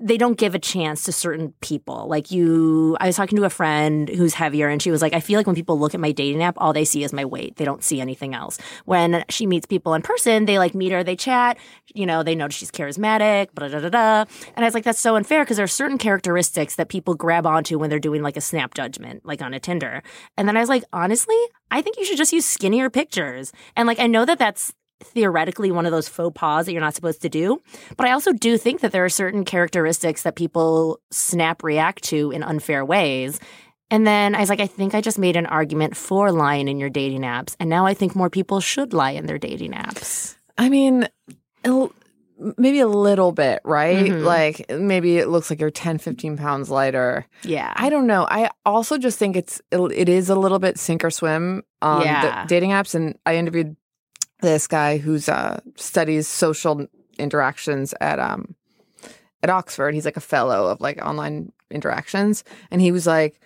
[0.00, 2.06] they don't give a chance to certain people.
[2.08, 5.20] Like you, I was talking to a friend who's heavier, and she was like, I
[5.20, 7.56] feel like when people look at my dating app, all they see is my weight.
[7.56, 8.58] They don't see anything else.
[8.84, 11.58] When she meets people in person, they like meet her, they chat,
[11.94, 14.24] you know, they notice she's charismatic, blah, da, da, da.
[14.54, 17.44] And I was like, that's so unfair because there are certain characteristics that people grab
[17.44, 20.02] onto when they're doing like a snap judgment, like on a Tinder.
[20.36, 21.38] And then I was like, honestly,
[21.72, 23.52] I think you should just use skinnier pictures.
[23.74, 26.94] And like, I know that that's theoretically one of those faux pas that you're not
[26.94, 27.60] supposed to do.
[27.96, 32.30] But I also do think that there are certain characteristics that people snap react to
[32.30, 33.38] in unfair ways.
[33.90, 36.78] And then I was like, I think I just made an argument for lying in
[36.78, 37.56] your dating apps.
[37.58, 40.36] And now I think more people should lie in their dating apps.
[40.58, 41.08] I mean,
[42.56, 44.06] maybe a little bit, right?
[44.10, 44.24] Mhm.
[44.24, 47.26] Like maybe it looks like you're 10, 15 pounds lighter.
[47.42, 47.72] Yeah.
[47.76, 48.26] I don't know.
[48.30, 52.42] I also just think it's it is a little bit sink or swim on Yeah.
[52.42, 52.94] the dating apps.
[52.94, 53.76] And I interviewed
[54.40, 56.86] this guy who's uh studies social
[57.18, 58.54] interactions at um
[59.42, 59.94] at Oxford.
[59.94, 63.40] He's like a fellow of like online interactions, and he was like.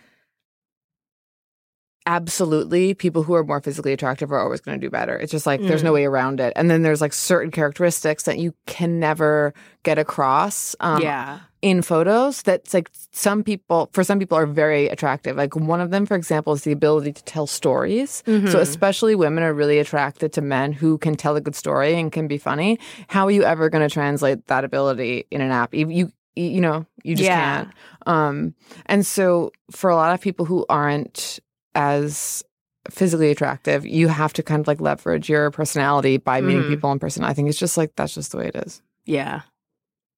[2.05, 5.17] Absolutely, people who are more physically attractive are always going to do better.
[5.17, 6.53] It's just like there's no way around it.
[6.57, 10.75] And then there's like certain characteristics that you can never get across.
[10.81, 11.39] Um, yeah.
[11.63, 15.91] In photos that's like some people for some people are very attractive like one of
[15.93, 18.61] them for example is the ability to tell stories so Mhm.
[18.61, 22.27] especially women are really attracted to men who can tell a good story and can
[22.27, 25.89] be funny how are you ever going to translate that ability in an app you
[25.89, 27.41] you, you know you just Yeah.
[27.65, 27.69] can't
[28.07, 28.55] um
[28.87, 31.39] and so for a lot of people who aren't
[31.77, 32.43] as
[32.91, 36.67] physically attractive you have to kind of like leverage your personality by meeting Mhm.
[36.67, 39.43] people in person i think it's just like that's just the way it is Yeah.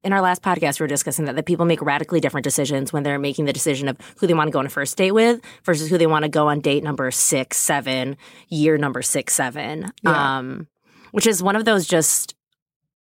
[0.05, 3.05] In our last podcast, we were discussing that, that people make radically different decisions when
[3.05, 5.41] they're making the decision of who they want to go on a first date with
[5.65, 9.91] versus who they want to go on date number six, seven, year number six, seven.
[10.03, 10.39] Yeah.
[10.39, 10.69] Um,
[11.13, 12.35] which is one of those just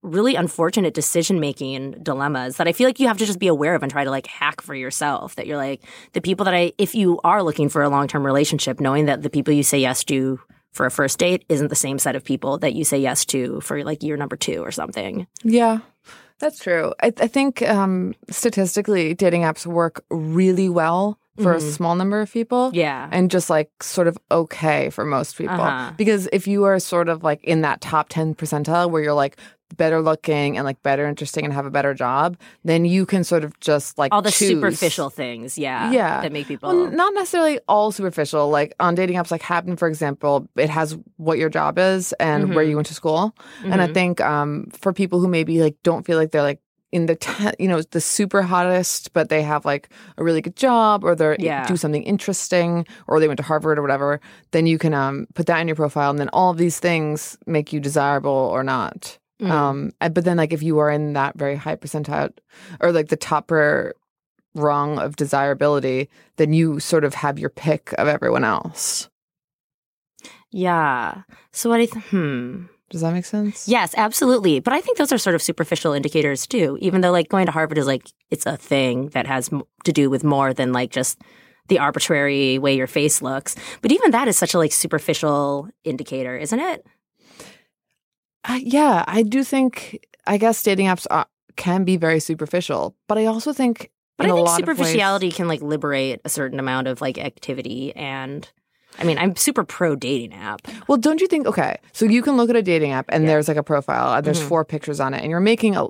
[0.03, 3.73] really unfortunate decision making dilemmas that I feel like you have to just be aware
[3.73, 5.35] of and try to like hack for yourself.
[5.35, 5.81] That you're like,
[6.13, 9.23] the people that I, if you are looking for a long term relationship, knowing that
[9.23, 10.39] the people you say yes to
[10.71, 13.59] for a first date isn't the same set of people that you say yes to
[13.61, 15.27] for like year number two or something.
[15.43, 15.79] Yeah,
[16.41, 16.93] that's true.
[17.01, 21.58] I, I think um, statistically, dating apps work really well for Mhm.
[21.58, 22.72] a small number of people.
[22.74, 23.08] Yeah.
[23.12, 25.56] And just like sort of okay for most people.
[25.62, 25.91] Uh-huh.
[25.98, 29.38] Because if you are sort of like in that top 10 percentile where you're like
[29.78, 33.46] better looking and like better interesting and have a better job, then you can sort
[33.46, 34.50] of just like All the choose.
[34.50, 35.90] superficial things, yeah.
[35.92, 36.19] Yeah.
[36.21, 36.67] That make people.
[36.75, 38.50] Well, not necessarily all superficial.
[38.50, 42.54] Like on dating apps like Happen, for example, it has what your job is and
[42.54, 42.69] where Mhm.
[42.71, 43.34] you went to school.
[43.63, 43.94] And I Mhm.
[43.94, 46.60] think um, for people who maybe like don't feel like they're like
[46.92, 50.56] in the te- you know the super hottest, but they have like a really good
[50.56, 51.65] job or they Yeah.
[51.67, 54.19] do something interesting or they went to Harvard or whatever,
[54.52, 57.37] then you can um, put that in your profile, and then all of these things
[57.46, 59.17] make you desirable or not.
[59.42, 59.50] Mm.
[59.50, 62.31] Um, but then like if you are in that very high percentile
[62.79, 63.94] or like the topper
[64.54, 69.10] rung of desirability, then you sort of have your pick of everyone else.
[70.52, 71.23] yeah.
[71.54, 72.65] So what I th- hmm.
[72.92, 73.67] Does that make sense?
[73.67, 74.60] Yes, absolutely.
[74.60, 76.77] But I think those are sort of superficial indicators too.
[76.81, 79.50] Even though like going to Harvard is like it's a thing that has
[79.85, 81.19] to do with more than like just
[81.69, 83.56] the arbitrary way your face looks.
[83.81, 86.85] But even that is such a like superficial indicator, isn't it?
[88.44, 90.06] Uh, yeah, I do think.
[90.27, 91.25] I guess dating apps are,
[91.56, 93.89] can be very superficial, but I also think.
[94.17, 97.96] But I think of ways- superficiality can like liberate a certain amount of like activity
[97.96, 98.48] and
[99.00, 100.62] I mean, I'm super pro dating app.
[100.87, 101.48] Well, don't you think?
[101.48, 103.29] Okay, so you can look at a dating app and Yeah.
[103.31, 104.48] there's like a profile, and there's Mhm.
[104.48, 105.87] four pictures on it, and you're making a,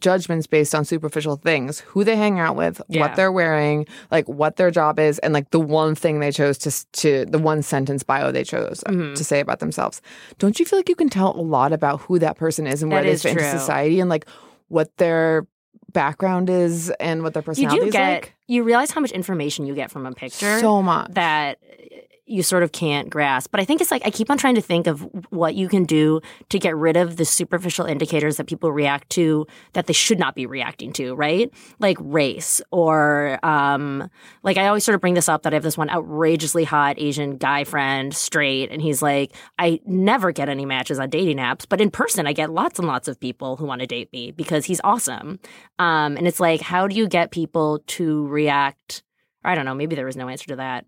[0.00, 3.00] judgments based on superficial things: who they hang out with, Yeah.
[3.02, 6.58] what they're wearing, like what their job is, and like the one thing they chose
[6.58, 6.70] to
[7.02, 9.14] to the one sentence bio they chose uh, Mhm.
[9.14, 10.02] to say about themselves.
[10.40, 12.90] Don't you feel like you can tell a lot about who that person is and
[12.90, 14.26] where That they is fit into society and like
[14.68, 15.46] what their
[15.92, 18.34] background is and what their You personality do is get like?
[18.48, 20.58] you realize how much information you get from a picture.
[20.58, 21.12] So much.
[21.12, 21.58] that
[22.26, 23.50] you sort of can't grasp.
[23.50, 25.00] But I think it's like I keep on trying to think of
[25.30, 29.46] what you can do to get rid of the superficial indicators that people react to
[29.74, 31.52] that they should not be reacting to, right?
[31.78, 34.10] Like race or um
[34.42, 36.96] like I always sort of bring this up that I have this one outrageously hot
[36.98, 41.66] Asian guy friend, straight, and he's like, I never get any matches on dating apps,
[41.68, 44.30] but in person I get lots and lots of people who want to date me
[44.30, 45.38] because he's awesome.
[45.78, 49.02] Um and it's like how do you get people to react
[49.44, 49.74] I don't know.
[49.74, 50.86] Maybe there was no answer to that.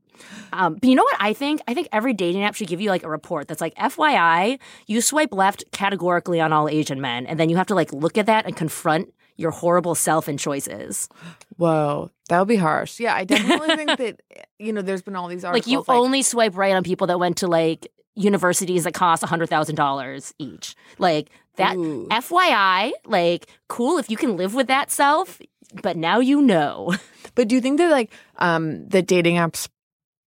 [0.52, 1.60] Um, but you know what I think?
[1.68, 5.00] I think every dating app should give you like a report that's like, FYI, you
[5.00, 8.26] swipe left categorically on all Asian men, and then you have to like look at
[8.26, 11.08] that and confront your horrible self and choices.
[11.56, 12.98] Whoa, that would be harsh.
[13.00, 14.20] Yeah, I definitely think that
[14.58, 15.66] you know there's been all these articles.
[15.66, 19.48] Like you only swipe right on people that went to like universities that cost hundred
[19.48, 20.74] thousand dollars each.
[20.98, 21.76] Like that.
[21.76, 22.06] Ooh.
[22.10, 25.40] FYI, like cool if you can live with that self,
[25.82, 26.94] but now you know.
[27.34, 29.68] But do you think that like um the dating apps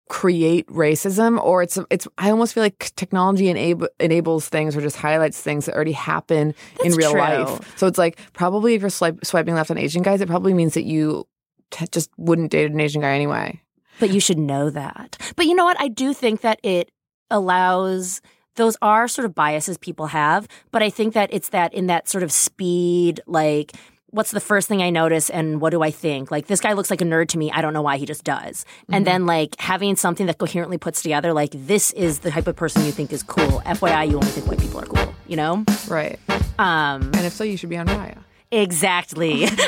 [0.08, 4.96] create racism or it's it's I almost feel like technology enable, enables things or just
[4.96, 7.20] highlights things that already happen in real true.
[7.20, 7.78] life.
[7.78, 10.74] So it's like probably if you're swipe, swiping left on Asian guys, it probably means
[10.74, 11.26] that you
[11.70, 13.60] t- just wouldn't date an Asian guy anyway.
[14.00, 15.16] But you should know that.
[15.36, 15.80] But you know what?
[15.80, 16.90] I do think that it
[17.30, 18.20] allows
[18.56, 22.08] those are sort of biases people have, but I think that it's that in that
[22.08, 23.72] sort of speed, like
[24.12, 26.30] what's the first thing I notice and what do I think?
[26.30, 27.50] Like this guy looks like a nerd to me.
[27.50, 28.64] I don't know why he just does.
[28.90, 32.54] And then like having something that coherently puts together, like this is the type of
[32.54, 33.62] person you think is cool.
[33.64, 35.64] FYI, you only think white people are cool, you know?
[35.88, 36.18] Right.
[36.58, 38.18] Um And if so, you should be on Raya.
[38.50, 39.46] exactly.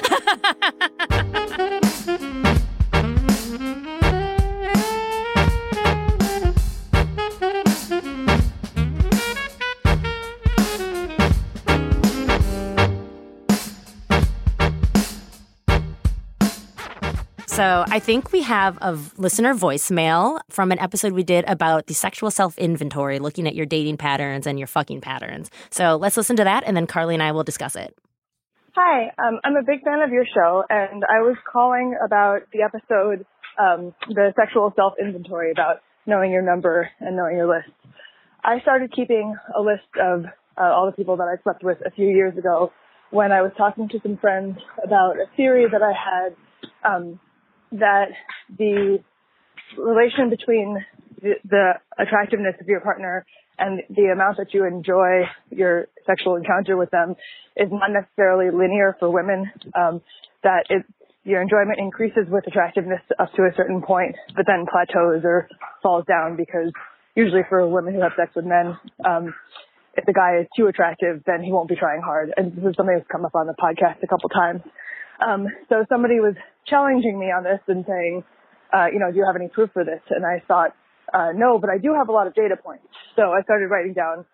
[17.54, 21.94] So I think we have a listener voicemail from an episode we did about the
[21.94, 25.52] sexual self inventory, looking at your dating patterns and your fucking patterns.
[25.70, 27.96] So let's listen to that, and then Karley and I will discuss it.
[28.74, 32.62] Hi, um, I'm a big fan of your show, and I was calling about the
[32.62, 33.24] episode,
[33.56, 35.76] um, the sexual self inventory, about
[36.06, 37.70] knowing your number and knowing your list.
[38.42, 40.24] I started keeping a list of
[40.58, 42.72] uh, all the people that I slept with a few years ago
[43.12, 46.34] when I was talking to some friends about a theory that I had
[46.84, 47.20] um,
[47.78, 48.08] that
[48.56, 48.98] the
[49.76, 50.84] relation between
[51.20, 53.24] the, the attractiveness of your partner
[53.58, 57.14] and the amount that you enjoy your sexual encounter with them
[57.56, 59.50] is not necessarily linear for women.
[59.74, 60.02] Um,
[60.42, 60.84] that it,
[61.24, 65.48] your enjoyment increases with attractiveness up to a certain point, but then plateaus or
[65.82, 66.70] falls down because
[67.14, 69.34] usually for women who have sex with men, um,
[69.96, 72.34] if the guy is too attractive, then he won't be trying hard.
[72.36, 74.60] And this is something that's come up on the podcast a couple times.
[75.24, 76.34] Um, so somebody was
[76.66, 78.24] challenging me on this and saying,
[78.72, 80.00] uh, you know, do you have any proof for this?
[80.10, 80.74] And I thought,
[81.12, 82.86] uh, no, but I do have a lot of data points.
[83.16, 84.24] So I started writing down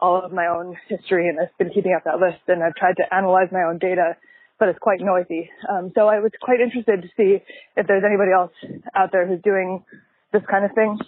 [0.00, 2.96] all of my own history and I've been keeping up that list and I've tried
[2.98, 4.16] to analyze my own data
[4.58, 5.50] but it's quite noisy.
[5.68, 7.42] Um, so I was quite interested to see
[7.76, 8.52] if there's anybody else
[8.94, 9.84] out there who's doing
[10.32, 10.98] this kind of thing.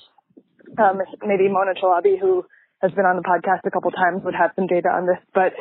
[0.79, 2.45] Um, maybe Mona Chalabi, who
[2.83, 5.19] has been on the podcast a couple times, would have some data on this.
[5.35, 5.57] But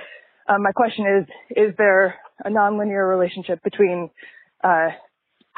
[0.51, 4.09] um, my question is: Is there a nonlinear relationship between
[4.63, 4.89] uh,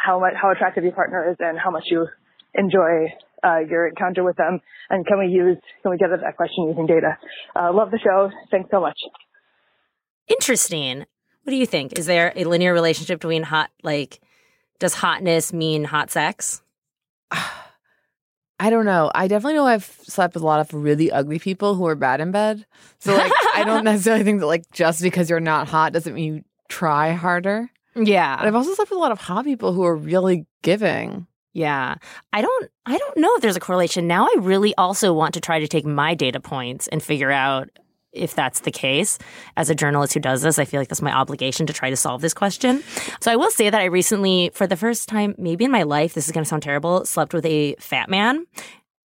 [0.06, 2.08] how much how attractive your partner is and how much you
[2.54, 3.08] enjoy
[3.44, 4.60] uh, your encounter with them?
[4.90, 7.18] And can we use can we get at that question using data?
[7.56, 8.30] Uh, love the show.
[8.52, 8.98] Thanks so much.
[10.28, 11.00] Interesting.
[11.44, 11.98] What do you think?
[11.98, 14.20] Is there a linear relationship between hot like
[14.80, 16.62] does hotness mean hot sex?
[18.62, 19.10] I don't know.
[19.16, 22.20] I definitely know I've slept with a lot of really ugly people who are bad
[22.20, 22.66] in bed.
[23.00, 26.36] So like I don't necessarily think that like just because you're not hot doesn't mean
[26.36, 27.70] you try harder.
[27.96, 28.38] Yeah.
[28.38, 31.28] But I've also slept with a lot of hot people who are really giving.
[31.54, 31.96] Yeah.
[32.32, 34.08] I don't I don't know if there's a correlation.
[34.08, 37.70] Now I really also want to try to take my data points and figure out
[38.12, 39.18] if that's the case.
[39.56, 41.96] As a journalist who does this, I feel like that's my obligation to try to
[41.96, 42.84] solve this question.
[43.22, 46.14] So I will say that I recently, for the first time, maybe in my life,
[46.14, 48.46] this is going to sound terrible, slept with a fat man.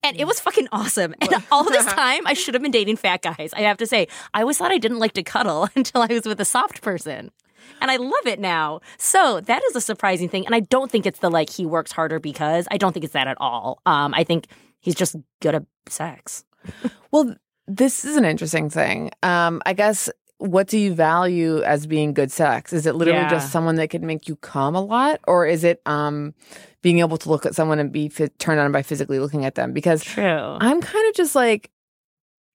[0.02, 1.14] And it was fucking awesome.
[1.20, 3.52] And all this time, I should have been dating fat guys.
[3.52, 6.24] I have to say, I always thought I didn't like to cuddle until I was
[6.24, 7.30] with a soft person.
[7.80, 8.80] And I love it now.
[8.96, 10.46] So that is a surprising thing.
[10.46, 13.14] And I don't think it's the like he works harder because I don't think it's
[13.14, 13.80] that at all.
[13.86, 14.46] Um, I think
[14.80, 16.44] he's just good at sex.
[17.10, 17.34] well,
[17.66, 19.10] this is an interesting thing.
[19.22, 22.72] Um, I guess what do you value as being good sex?
[22.72, 23.28] Is it literally Yeah.
[23.28, 26.32] just someone that can make you come a lot, or is it um,
[26.80, 29.56] being able to look at someone and be fi- turned on by physically looking at
[29.56, 29.72] them?
[29.72, 30.56] Because True.
[30.60, 31.70] I'm kind of just like,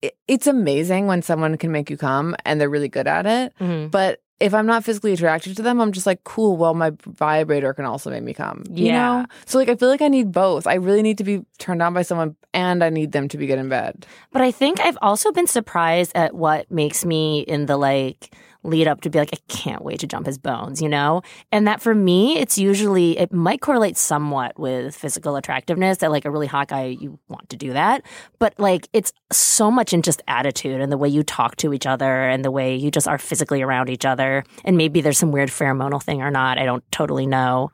[0.01, 3.54] it, it's amazing when someone can make you come and they're really good at it.
[3.60, 3.91] Mhm.
[3.91, 6.57] But if I'm not physically attracted to them, I'm just like, cool.
[6.57, 8.63] Well, my vibrator can also make me come.
[8.69, 8.93] You Yeah.
[9.21, 9.25] know?
[9.45, 10.67] So like, I feel like I need both.
[10.67, 13.47] I really need to be turned on by someone, and I need them to be
[13.47, 14.05] good in bed.
[14.31, 18.88] But I think I've also been surprised at what makes me in the like lead
[18.88, 21.22] up to be like, I can't wait to jump his bones, you know?
[21.51, 26.26] And that for me, it's usually, it might correlate somewhat with physical attractiveness that like
[26.26, 28.03] a really hot guy, you want to do that.
[28.39, 31.86] But like, it's so much in just attitude and the way you talk to each
[31.86, 34.43] other and the way you just are physically around each other.
[34.64, 36.57] And maybe there's some weird pheromonal thing or not.
[36.57, 37.72] I don't totally know.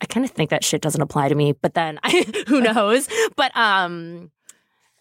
[0.00, 3.08] I kind of think that shit doesn't apply to me, but then I, who knows?
[3.36, 4.30] But, um,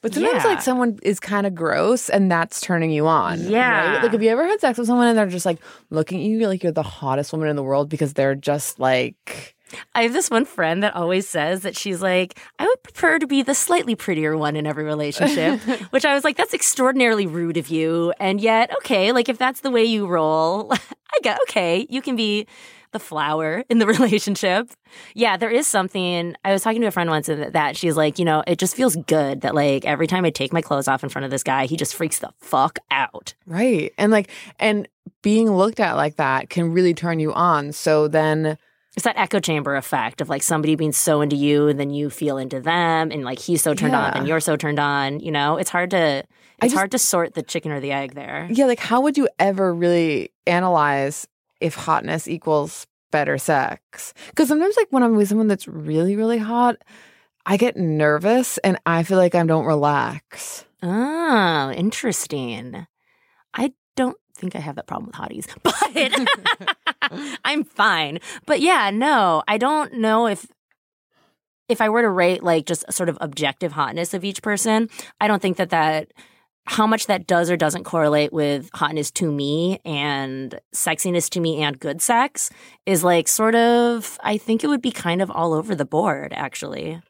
[0.02, 0.50] But sometimes, Yeah.
[0.50, 3.40] like, someone is kind of gross and that's turning you on.
[3.42, 3.94] Yeah.
[3.96, 4.04] right?
[4.04, 5.60] Like, have you ever had sex with someone and they're just like
[5.92, 9.56] looking at you like you're the hottest woman in the world because they're just like,
[9.96, 13.28] I have this one friend that always says that she's like, I would prefer to
[13.28, 15.60] be the slightly prettier one in every relationship,
[15.92, 18.14] which I was like, that's extraordinarily rude of you.
[18.20, 22.16] And yet, okay, like if that's the way you roll, I get, okay, you can
[22.16, 22.48] be
[22.92, 24.70] the flower in the relationship.
[25.16, 26.36] Yeah, there is something.
[26.44, 28.76] I was talking to a friend once and that she's like, you know, it just
[28.76, 31.44] feels good that like every time I take my clothes off in front of this
[31.44, 33.34] guy, he just freaks the fuck out.
[33.46, 33.94] right.
[33.98, 34.88] And like, and
[35.22, 37.72] being looked at like that can really turn you on.
[37.72, 38.58] So then,
[38.96, 42.10] it's that echo chamber effect of like somebody being so into you and then you
[42.10, 45.32] feel into them and like he's so turned on and you're so turned on you
[45.32, 46.24] know it's hard to
[46.62, 49.18] it's just- hard to sort the chicken or the egg there yeah, like, how would
[49.18, 51.28] you ever really analyze
[51.60, 54.14] if hotness equals better sex?
[54.30, 56.78] Because sometimes, like, when I'm with someone that's really, really hot,
[57.46, 60.66] I get nervous and I feel like I don't relax.
[60.84, 62.86] oh interesting
[64.42, 69.94] think i have that problem with hotties but i'm fine but yeah no i don't
[69.94, 70.46] know if
[71.70, 74.90] if i were to rate like just sort of objective hotness of each person
[75.22, 76.12] i don't think that that
[76.66, 81.62] how much that does or doesn't correlate with hotness to me and sexiness to me
[81.62, 82.50] and good sex
[82.86, 86.34] is like sort of I think it would be kind of all over the board
[86.36, 87.02] actually.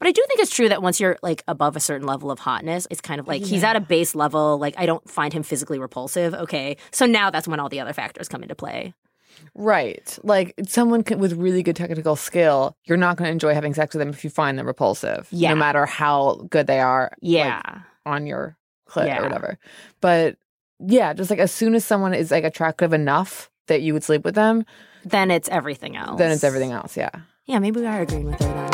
[0.00, 2.40] But I do think it's true that once you're like above a certain level of
[2.40, 4.58] hotness, it's kind of like he's at a base level.
[4.58, 6.34] Like I don't find him physically repulsive.
[6.34, 8.94] Okay, so now that's when all the other factors come into play.
[9.54, 10.18] Right.
[10.22, 13.94] Like someone can, with really good technical skill, you're not going to enjoy having sex
[13.94, 15.28] with them if you find them repulsive.
[15.30, 15.50] Yeah.
[15.50, 17.10] No matter how good they are.
[17.12, 17.62] like, Yeah,
[18.04, 18.56] on your
[18.88, 19.20] clit Yeah.
[19.20, 19.58] or whatever.
[20.00, 20.36] But
[20.78, 24.24] yeah, just like as soon as someone is like attractive enough that you would sleep
[24.24, 24.64] with them,
[25.04, 26.18] then it's everything else.
[26.18, 26.96] then it's everything else.
[26.96, 27.10] Yeah.
[27.46, 28.69] Yeah, maybe we are agreeing with her then.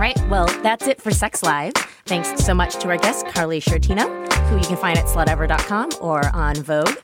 [0.00, 1.74] All right, well, that's it for Sex Live.
[2.06, 6.34] Thanks so much to our guest, Karley Sciortino, who you can find at slutever.com or
[6.34, 6.96] on Vogue.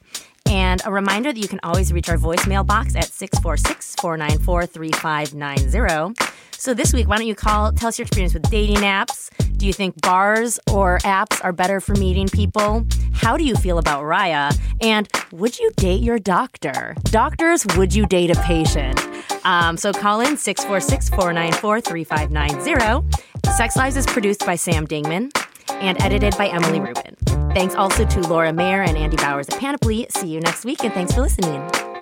[0.48, 6.14] And a reminder that you can always reach our voicemail box at 646 494 3590.
[6.52, 9.30] So this week, why don't you call, tell us your experience with dating apps?
[9.58, 12.86] Do you think bars or apps are better for meeting people?
[13.12, 14.58] How do you feel about Raya?
[14.80, 16.94] And would you date your doctor?
[17.04, 19.00] Doctors, would you date a patient?
[19.44, 23.18] Um, so call in 646 494 3590.
[23.56, 25.30] Sex Lives is produced by Sam Dingman
[25.80, 27.16] and edited by Emily Rubin.
[27.54, 30.06] Thanks also to Laura Mayer and Andy Bowers at Panoply.
[30.10, 31.95] See you next week, and thanks for listening.